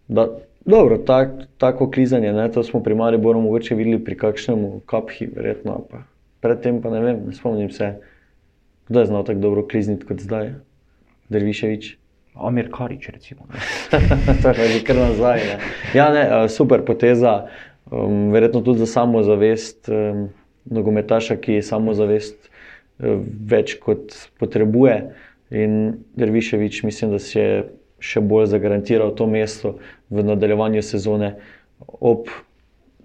Da, 0.08 0.28
Dobro, 0.66 0.98
tak, 0.98 1.30
tako 1.58 1.90
klizanje, 1.90 2.32
ne, 2.32 2.48
to 2.52 2.62
smo 2.62 2.82
pri 2.82 2.94
Mariboru 2.94 3.40
mogoče 3.40 3.74
videli 3.74 4.00
pri 4.04 4.16
kakšnem 4.18 4.80
kaphi, 4.86 5.28
verjetno. 5.30 5.84
Pa. 5.90 6.00
Predtem 6.42 6.80
pa 6.82 6.90
ne 6.90 7.00
vem, 7.00 7.20
ne 7.26 7.34
spomnim 7.34 7.70
se, 7.70 7.92
kdo 8.88 9.00
je 9.00 9.06
znal 9.06 9.24
tako 9.24 9.40
dobro 9.40 9.62
klizniti 9.66 10.06
kot 10.06 10.20
zdaj. 10.20 10.50
Derviševič. 11.28 11.96
Amir 12.34 12.66
Karič, 12.74 13.08
recimo. 13.08 13.46
to 14.42 14.48
je 14.48 14.68
že 14.68 14.82
kar 14.84 14.96
nazaj. 14.96 15.38
Ne. 15.38 15.56
Ja, 15.94 16.10
ne, 16.10 16.48
super 16.48 16.82
poteza, 16.84 17.46
um, 17.86 18.32
verjetno 18.34 18.60
tudi 18.60 18.82
za 18.82 18.90
samozavest 18.90 19.88
um, 19.88 20.28
nogometaša, 20.70 21.38
ki 21.40 21.60
samozavest 21.62 22.36
um, 22.98 23.24
več 23.48 23.76
kot 23.82 24.14
potrebuje. 24.40 24.98
In 25.54 25.76
Derviševič, 26.18 26.82
mislim, 26.82 27.14
da 27.14 27.22
se 27.22 27.40
je 27.40 27.58
še 28.02 28.20
bolj 28.20 28.50
zagarantiral 28.52 29.14
to 29.16 29.28
mesto 29.30 29.76
v 30.10 30.24
nadaljevanju 30.26 30.82
sezone 30.84 31.36
ob 32.00 32.28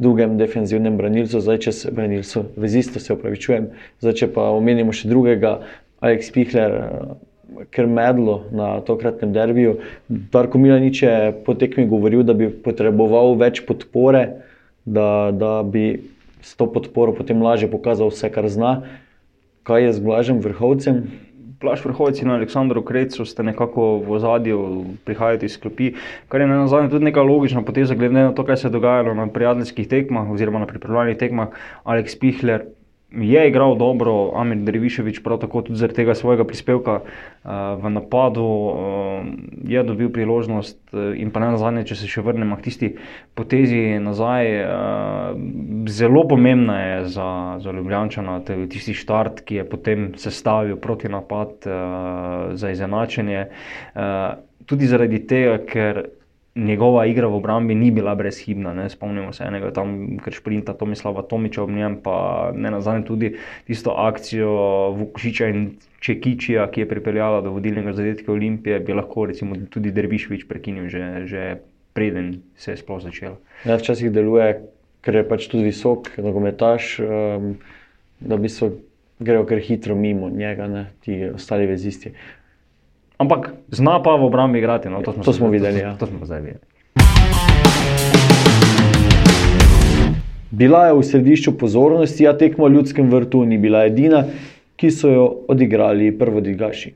drugem 0.01 0.37
defensivnem 0.39 0.97
branilcu, 0.97 1.39
zdaj 1.43 1.59
če 1.65 1.71
se 1.77 1.91
branilcu, 1.93 2.45
vezisto 2.57 2.99
se 2.99 3.13
upravičujem, 3.13 3.69
zdaj 4.01 4.15
če 4.21 4.29
pa 4.33 4.49
omenimo 4.55 4.95
še 4.95 5.11
drugega, 5.11 5.59
Alex 6.01 6.31
Pihler, 6.33 6.73
ker 7.69 7.85
medlo 7.85 8.39
na 8.55 8.79
tokratnem 8.87 9.33
derbiju. 9.35 9.75
Darko 10.33 10.57
Milanič 10.57 11.03
je 11.03 11.13
po 11.45 11.53
tekmi 11.53 11.85
govoril, 11.91 12.23
da 12.25 12.33
bi 12.33 12.49
potreboval 12.49 13.35
več 13.37 13.61
podpore, 13.67 14.23
da, 14.85 15.29
da 15.35 15.59
bi 15.61 15.85
s 16.41 16.55
to 16.55 16.67
podporo 16.67 17.13
potem 17.13 17.41
lažje 17.41 17.71
pokazal 17.71 18.09
vse, 18.09 18.29
kar 18.33 18.49
zna. 18.49 18.83
Kaj 19.63 19.83
je 19.85 19.91
z 19.93 19.99
Blažem 20.01 20.39
Vrhovcem? 20.41 21.05
Plaš 21.61 21.85
vrhovci 21.85 22.25
na 22.25 22.41
Aleksandru 22.41 22.81
Krecu 22.81 23.21
ste 23.21 23.45
nekako 23.45 24.01
v 24.01 24.17
ozadju, 24.17 24.57
prihajate 25.05 25.45
iz 25.45 25.61
klopi, 25.61 25.91
kar 26.25 26.41
je 26.41 26.47
na 26.49 26.65
zadnje 26.65 26.89
tudi 26.89 27.05
neka 27.05 27.21
logična 27.21 27.61
poteza, 27.61 27.93
glede 27.93 28.17
na 28.17 28.33
to, 28.33 28.41
kaj 28.41 28.57
se 28.57 28.67
je 28.67 28.73
dogajalo 28.73 29.13
na 29.13 29.27
prijateljskih 29.29 29.85
tekmah 29.85 30.25
oziroma 30.33 30.65
na 30.65 30.65
pripravljalnih 30.65 31.21
tekmah. 31.21 31.53
Aleks 31.85 32.17
Pihler 32.17 32.65
je 33.11 33.47
igral 33.47 33.75
dobro, 33.75 34.31
Amir 34.35 34.57
Dreviševič 34.63 35.19
prav 35.23 35.39
tako 35.43 35.61
tudi 35.61 35.79
zaradi 35.79 35.95
tega 35.95 36.15
svojega 36.15 36.45
prispevka 36.47 37.01
uh, 37.01 37.51
v 37.83 37.89
napadu 37.89 38.45
uh, 38.45 38.75
je 39.67 39.83
dobil 39.83 40.09
priložnost 40.09 40.79
uh, 40.93 41.11
in 41.19 41.31
pa 41.31 41.43
ne 41.43 41.51
nazadnje, 41.51 41.83
če 41.91 41.95
se 41.99 42.07
še 42.07 42.23
vrnemo 42.23 42.55
k 42.55 42.67
tisti 42.69 42.91
potezi 43.35 43.99
nazaj, 43.99 44.51
uh, 44.63 45.35
zelo 45.91 46.23
pomembna 46.27 46.79
je 46.79 46.97
za, 47.17 47.29
za 47.59 47.75
Ljubljančana 47.75 48.39
tisti 48.45 48.95
štart, 48.95 49.43
ki 49.43 49.61
je 49.61 49.67
potem 49.67 50.07
sestavil 50.15 50.79
proti 50.79 51.11
napad 51.11 51.67
uh, 51.67 52.55
za 52.55 52.71
izenačenje. 52.71 53.45
Uh, 53.91 54.39
tudi 54.65 54.87
zaradi 54.87 55.19
tega, 55.27 55.59
ker 55.67 56.03
njegova 56.55 57.05
igra 57.05 57.27
v 57.27 57.35
obrambi 57.35 57.75
ni 57.75 57.91
bila 57.91 58.15
brezhibna. 58.15 58.73
Ne? 58.73 58.89
Spomnimo 58.89 59.33
se 59.33 59.43
enega 59.47 59.71
tam, 59.71 60.17
ker 60.23 60.33
šprinta 60.33 60.73
Tomislava 60.73 61.23
Tomiča 61.23 61.63
ob 61.63 61.71
njem, 61.71 61.97
pa 62.03 62.51
ne 62.55 62.71
nazadnje 62.71 63.05
tudi 63.07 63.31
tisto 63.67 63.95
akcijo 63.97 64.51
Vukošiča 64.97 65.47
in 65.47 65.69
Čekičija, 66.01 66.65
ki 66.71 66.81
je 66.81 66.89
pripeljala 66.89 67.41
do 67.41 67.51
vodilnega 67.53 67.93
zadetka 67.93 68.31
Olimpije, 68.31 68.79
bi 68.79 68.93
lahko 68.93 69.25
recimo 69.29 69.55
tudi 69.69 69.91
Dervišvič 69.91 70.47
prekinil 70.49 70.89
že, 70.89 71.27
že 71.29 71.61
preden 71.93 72.41
se 72.55 72.71
je 72.71 72.77
sploh 72.77 73.01
začela. 73.03 73.37
Ja, 73.65 73.77
včasih 73.77 74.11
deluje, 74.11 74.63
ker 75.05 75.21
je 75.21 75.27
pač 75.27 75.45
tudi 75.51 75.67
visok, 75.69 76.09
nogometaš, 76.17 76.97
um, 77.05 77.53
da 78.19 78.37
bi 78.37 78.49
se 78.49 78.71
grejo 79.21 79.45
kar 79.45 79.61
hitro 79.61 79.95
mimo 79.95 80.29
njega, 80.29 80.67
ne? 80.67 80.85
ti 81.05 81.23
ostali 81.29 81.67
vezisti. 81.69 82.15
Ampak 83.21 83.53
zna 83.69 84.01
pa 84.01 84.17
v 84.17 84.25
obrambi 84.25 84.57
igrati. 84.57 84.89
No? 84.89 85.05
To 85.05 85.13
smo, 85.13 85.23
to 85.23 85.33
smo 85.33 85.47
videli. 85.53 85.79
Ja. 85.79 85.93
To 86.01 86.09
smo 86.09 86.25
zdaj 86.25 86.41
videli. 86.41 86.65
Bila 90.49 90.89
je 90.89 90.93
v 90.97 91.03
središču 91.05 91.53
pozornosti, 91.53 92.25
a 92.27 92.33
tekmo 92.33 92.65
v 92.65 92.81
ljudskem 92.81 93.13
vrtu 93.13 93.45
ni 93.45 93.61
bila 93.61 93.85
edina, 93.85 94.25
ki 94.75 94.89
so 94.91 95.13
jo 95.13 95.25
odigrali 95.47 96.09
prvo 96.17 96.41
digaši. 96.41 96.91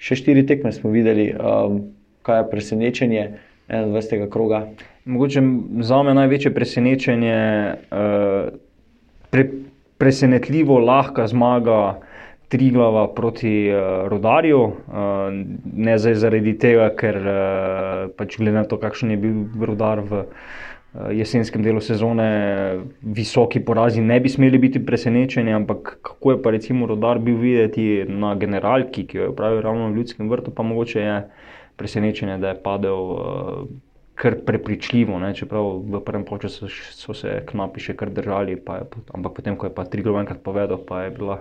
Še 0.00 0.16
štiri 0.16 0.46
tekme 0.48 0.72
smo 0.72 0.90
videli, 0.90 1.28
um, 1.36 1.92
kaj 2.24 2.40
je 2.40 2.48
presenečenje 2.50 3.24
21. 3.68 4.26
kroga. 4.32 4.64
Mogoče 5.04 5.44
za 5.84 6.00
me 6.02 6.16
največje 6.16 6.54
presenečenje 6.56 7.28
je 7.28 7.76
uh, 7.76 8.48
pre, 9.28 9.44
presenetljivo 10.00 10.80
lahka 10.80 11.28
zmaga. 11.28 12.00
Tri 12.50 12.70
glava 12.74 13.04
proti 13.14 13.70
uh, 13.70 14.08
rodarju, 14.10 14.58
uh, 14.60 14.72
ne 15.72 15.92
zdaj 16.02 16.16
zaradi 16.18 16.56
tega, 16.58 16.88
ker 16.98 17.18
uh, 17.22 18.08
pač 18.18 18.40
glede 18.40 18.56
na 18.56 18.64
to, 18.66 18.78
kakšen 18.82 19.12
je 19.14 19.18
bil 19.22 19.68
rodar 19.68 20.02
v 20.02 20.24
uh, 20.24 21.12
jesenskem 21.14 21.62
delu 21.62 21.78
sezone, 21.78 22.26
visoki 23.06 23.62
porazi 23.62 24.02
ne 24.02 24.18
bi 24.20 24.32
smeli 24.32 24.58
biti 24.58 24.82
presenečeni, 24.82 25.54
ampak 25.54 26.00
kako 26.02 26.34
je 26.34 26.40
pa 26.42 26.50
recimo 26.50 26.88
rodar 26.90 27.22
bil 27.22 27.38
videti 27.38 28.02
na 28.08 28.34
generalki, 28.34 29.06
ki 29.06 29.20
jo 29.20 29.28
je 29.28 29.30
upravil 29.30 29.62
ravno 29.68 29.86
v 29.92 30.00
ljudskem 30.00 30.26
vrtu, 30.30 30.50
pa 30.50 30.66
mogoče 30.66 31.06
je 31.06 31.14
presenečenje, 31.78 32.40
da 32.42 32.50
je 32.50 32.62
padel. 32.64 33.14
Uh, 33.14 33.62
Ker 34.20 34.34
prepričljivo, 34.44 35.16
ne? 35.16 35.30
čeprav 35.32 35.64
v 35.80 36.00
prvem 36.04 36.26
času 36.42 36.66
so 36.68 37.14
se 37.16 37.38
knapi 37.48 37.80
še 37.80 37.94
kar 37.96 38.10
držali, 38.12 38.52
je, 38.52 38.82
ampak 39.16 39.32
potem, 39.32 39.56
ko 39.56 39.64
je 39.64 39.72
pa 39.72 39.86
tri 39.88 40.04
glave 40.04 40.20
enkrat 40.26 40.42
povedal, 40.44 40.76
pa 40.84 41.06
je 41.06 41.14
bila 41.16 41.38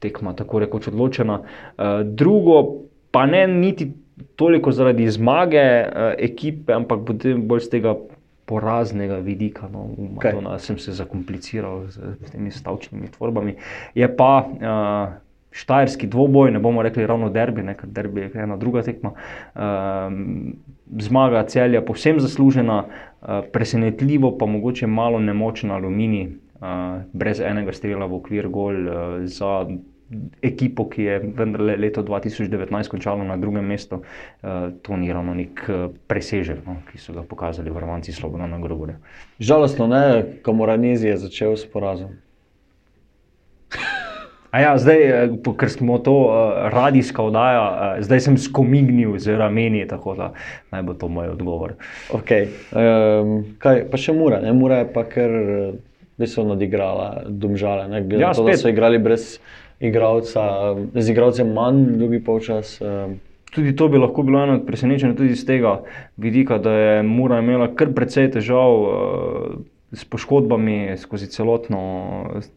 tekma 0.00 0.34
tako 0.36 0.64
rekoč 0.64 0.88
odločena. 0.88 1.40
Uh, 1.40 2.00
drugo, 2.04 2.86
pa 3.10 3.26
ne 3.26 3.46
niti 3.46 3.92
toliko 4.36 4.72
zaradi 4.72 5.08
zmage 5.10 5.66
uh, 5.84 6.12
ekipe, 6.18 6.72
ampak 6.72 7.04
bolj 7.36 7.66
z 7.68 7.76
tega 7.78 7.94
poraznega 8.50 9.20
vidika. 9.22 9.68
No, 9.72 9.86
v 9.94 10.10
Madona 10.18 10.58
sem 10.58 10.78
se 10.78 10.92
zakompliciral 10.92 11.86
z, 11.86 12.16
z 12.18 12.30
temi 12.34 12.50
stavčnimi 12.50 13.12
tvorbami. 13.14 13.54
Je 13.94 14.08
pa 14.16 14.32
uh, 14.42 15.14
štajerski 15.50 16.06
dvoboj, 16.10 16.50
ne 16.50 16.58
bomo 16.58 16.82
rekli 16.82 17.06
ravno 17.06 17.30
derbi, 17.30 17.62
ne, 17.62 17.76
ker 17.78 17.90
derbi 17.90 18.26
je 18.26 18.30
ena 18.42 18.56
druga 18.56 18.82
tekma. 18.82 19.14
Um, 19.54 20.56
zmaga 20.98 21.44
celja 21.46 21.82
povsem 21.82 22.20
zaslužena, 22.20 22.84
uh, 22.86 23.40
presenetljivo 23.52 24.34
pa 24.38 24.46
mogoče 24.46 24.86
malo 24.86 25.18
nemočna 25.18 25.74
aluminij, 25.78 26.26
uh, 26.58 27.02
brez 27.12 27.40
enega 27.40 27.72
strela 27.72 28.06
v 28.06 28.18
okvir 28.18 28.50
gol 28.50 28.82
uh, 28.86 28.98
za 29.30 29.66
ekipo, 30.42 30.88
ki 30.90 31.02
je 31.02 31.18
vendarle 31.18 31.76
leto 31.76 32.02
2019 32.02 32.88
končalo 32.90 33.24
na 33.24 33.36
drugem 33.36 33.66
mestu. 33.66 34.02
Uh, 34.42 34.72
to 34.82 34.96
ni 34.96 35.12
ravno 35.12 35.34
nek 35.34 35.62
presežek, 36.10 36.64
no, 36.66 36.80
ki 36.90 36.98
so 36.98 37.14
ga 37.14 37.22
pokazali 37.22 37.70
vrvanci 37.70 38.12
Slobodna 38.12 38.46
na 38.50 38.58
Grobore. 38.58 38.98
Žalostno, 39.38 39.86
ne, 39.86 40.02
Kamoranezi 40.42 41.08
je 41.08 41.16
začel 41.28 41.56
s 41.56 41.66
porazom. 41.66 42.18
Ja, 44.50 44.74
zdaj, 44.78 44.98
eh, 44.98 45.30
ker 45.58 45.70
smo 45.70 45.98
to 46.02 46.12
uh, 46.26 46.32
radijska 46.74 47.22
oddaja, 47.22 47.62
uh, 47.62 48.02
zdaj 48.02 48.20
sem 48.20 48.38
skomignil 48.38 49.14
z 49.18 49.38
rameni, 49.38 49.84
tako 49.88 50.14
da 50.18 50.32
naj 50.74 50.82
bo 50.82 50.94
to 50.94 51.08
moj 51.08 51.30
odgovor. 51.36 51.76
Okay. 52.10 52.50
Um, 52.74 53.54
kaj, 53.62 53.84
pa 53.92 54.00
še 54.00 54.12
mura, 54.16 54.40
ne 54.42 54.50
mura 54.52 54.82
je 54.82 54.90
pa 54.90 55.06
kar 55.06 55.36
so 56.26 56.44
nadigrala, 56.44 57.22
domžale. 57.30 57.86
Ja, 58.18 58.34
to, 58.34 58.44
da 58.44 58.58
so 58.58 58.68
igrali 58.68 58.98
brez 58.98 59.38
igralca, 59.80 60.76
z 60.94 61.10
igralcem 61.10 61.52
manj, 61.52 61.98
drugi 61.98 62.22
polčas. 62.24 62.78
Um, 62.80 63.18
Tudi 63.50 63.72
to 63.74 63.88
bi 63.90 63.98
lahko 63.98 64.22
bilo 64.22 64.38
eno 64.44 64.54
od 64.60 64.66
presenečenj, 64.66 65.16
tudi 65.18 65.32
iz 65.34 65.40
tega 65.46 65.80
vidika, 66.16 66.58
da 66.62 66.70
je 66.70 67.02
Mura 67.02 67.40
imela 67.42 67.66
kar 67.74 67.90
precej 67.96 68.30
težav. 68.36 68.76
Uh, 68.78 69.60
s 69.92 70.04
poškodbami 70.04 70.94
skozi 70.96 71.26
celotno, 71.26 71.80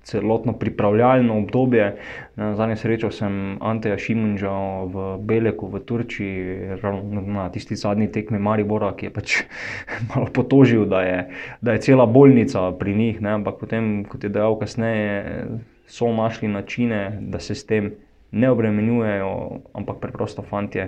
celotno 0.04 0.54
pripravljalno 0.54 1.38
obdobje. 1.38 1.98
Zadnje 2.36 2.76
srečo 2.76 3.10
sem 3.12 3.58
Anteja 3.62 3.98
Šimunča 3.98 4.54
v 4.86 5.18
Beleku 5.18 5.68
v 5.68 5.82
Turčiji, 5.82 6.78
na 7.26 7.50
tisti 7.50 7.76
zadnji 7.76 8.12
tekmi 8.12 8.40
Maribora, 8.40 8.94
ki 8.94 9.10
je 9.10 9.14
pač 9.14 9.38
malo 10.14 10.30
potožil, 10.34 10.86
da 10.86 11.02
je, 11.02 11.20
da 11.62 11.74
je 11.74 11.82
cela 11.90 12.06
bolnica 12.06 12.70
pri 12.80 12.96
njih. 12.96 13.22
Ne? 13.22 13.34
Ampak 13.42 13.58
potem, 13.58 14.06
kot 14.06 14.24
je 14.24 14.30
dejal 14.30 14.60
kasneje, 14.62 15.48
so 15.88 16.12
našli 16.14 16.48
načine, 16.48 17.20
da 17.22 17.40
se 17.40 17.56
s 17.56 17.66
tem. 17.66 17.94
Ne 18.34 18.50
obremenjujejo, 18.50 19.60
ampak 19.78 20.00
preprosto 20.02 20.42
fanti, 20.42 20.82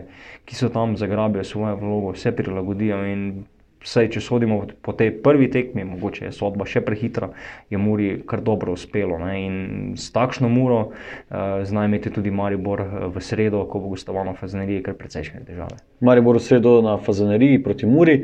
ki 0.50 0.56
so 0.58 0.72
tam 0.74 0.96
zagrabili 0.98 1.44
svojo 1.46 1.76
vlogo, 1.78 2.16
vse 2.16 2.32
prilagodijo 2.34 3.04
in 3.06 3.44
Vsaj, 3.86 4.08
če 4.16 4.22
sodimo 4.24 4.58
po 4.82 4.96
tej 4.98 5.12
prvi 5.22 5.46
tekmi, 5.54 5.84
mogoče 5.86 6.26
je 6.26 6.32
sodba 6.34 6.66
še 6.66 6.82
prehitra, 6.82 7.30
je 7.70 7.78
Muri 7.78 8.08
kar 8.26 8.42
dobro 8.42 8.74
uspelo. 8.74 9.20
Ne? 9.22 9.34
In 9.46 9.58
s 9.94 10.10
takšno 10.16 10.50
muro 10.50 10.80
uh, 10.88 11.62
zna 11.70 11.86
imeti 11.86 12.10
tudi 12.10 12.34
Maribor 12.34 12.82
eh, 12.82 12.96
v 13.14 13.22
sredo, 13.22 13.62
ko 13.70 13.84
bo 13.84 13.94
gostoval 13.94 14.26
na 14.26 14.34
Fazaneriji, 14.34 14.82
kar 14.88 14.98
precejšnje 14.98 15.44
težave. 15.46 15.78
Maribor 16.02 16.42
v 16.42 16.46
sredo 16.48 16.80
na 16.82 16.98
Fazaneriji 16.98 17.62
proti 17.62 17.86
Muri, 17.86 18.18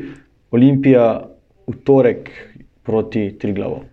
Olimpija 0.49 1.05
v 1.69 1.77
torek 1.86 2.34
proti 2.81 3.29
Triglavu. 3.38 3.86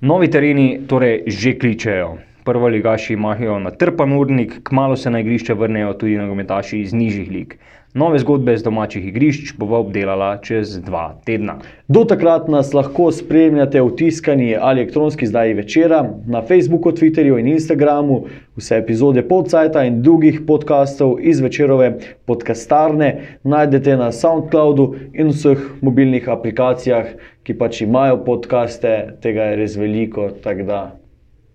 Novi 0.00 0.28
tereni 0.28 0.84
torej 0.88 1.22
že 1.26 1.56
kličejo 1.58 2.18
prvo 2.44 2.68
ligaši 2.68 3.12
imajo 3.12 3.58
natrpan 3.58 4.12
urnik, 4.12 4.60
kmalo 4.62 4.96
se 4.96 5.10
na 5.10 5.20
igrišče 5.20 5.54
vrnejo 5.54 5.92
tudi 5.92 6.18
nogometaši 6.18 6.80
iz 6.80 6.92
nižjih 6.94 7.30
lig. 7.30 7.54
Nove 7.94 8.18
zgodbe 8.18 8.52
z 8.56 8.62
domačih 8.62 9.06
igrišč 9.08 9.54
bo 9.58 9.66
obdelala 9.78 10.36
čez 10.44 10.74
dva 10.84 11.06
tedna. 11.24 11.54
Do 11.88 12.04
takrat 12.04 12.48
nas 12.52 12.74
lahko 12.76 13.08
spremljate 13.12 13.80
v 13.80 13.94
tiskani 13.96 14.50
ali 14.56 14.82
elektronski 14.82 15.26
zdaj 15.26 15.54
večera 15.54 16.02
na 16.26 16.42
Facebooku, 16.42 16.92
Twitterju 16.92 17.38
in 17.40 17.48
Instagramu, 17.54 18.26
vse 18.56 18.76
epizode 18.82 19.24
Podcajta 19.28 19.86
in 19.88 20.02
drugih 20.02 20.42
podkastov 20.46 21.16
iz 21.20 21.40
večerove 21.40 21.94
podcastarne 22.26 23.38
najdete 23.44 23.96
na 23.96 24.12
SoundCloudu 24.12 24.94
in 25.14 25.32
vseh 25.32 25.64
mobilnih 25.80 26.28
aplikacijah, 26.28 27.16
ki 27.46 27.54
pač 27.54 27.80
imajo 27.84 28.18
podkaste, 28.26 28.92
tega 29.22 29.52
je 29.52 29.58
res 29.60 29.76
veliko 29.78 30.32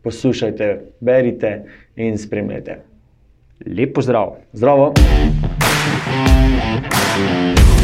poslušajte, 0.07 0.69
berite 1.03 1.51
in 1.99 2.17
spremljajte. 2.17 2.79
Lep 3.67 3.93
pozdrav. 3.99 4.39
Zdravo. 4.55 4.93
Thank 7.13 7.59
you. 7.59 7.80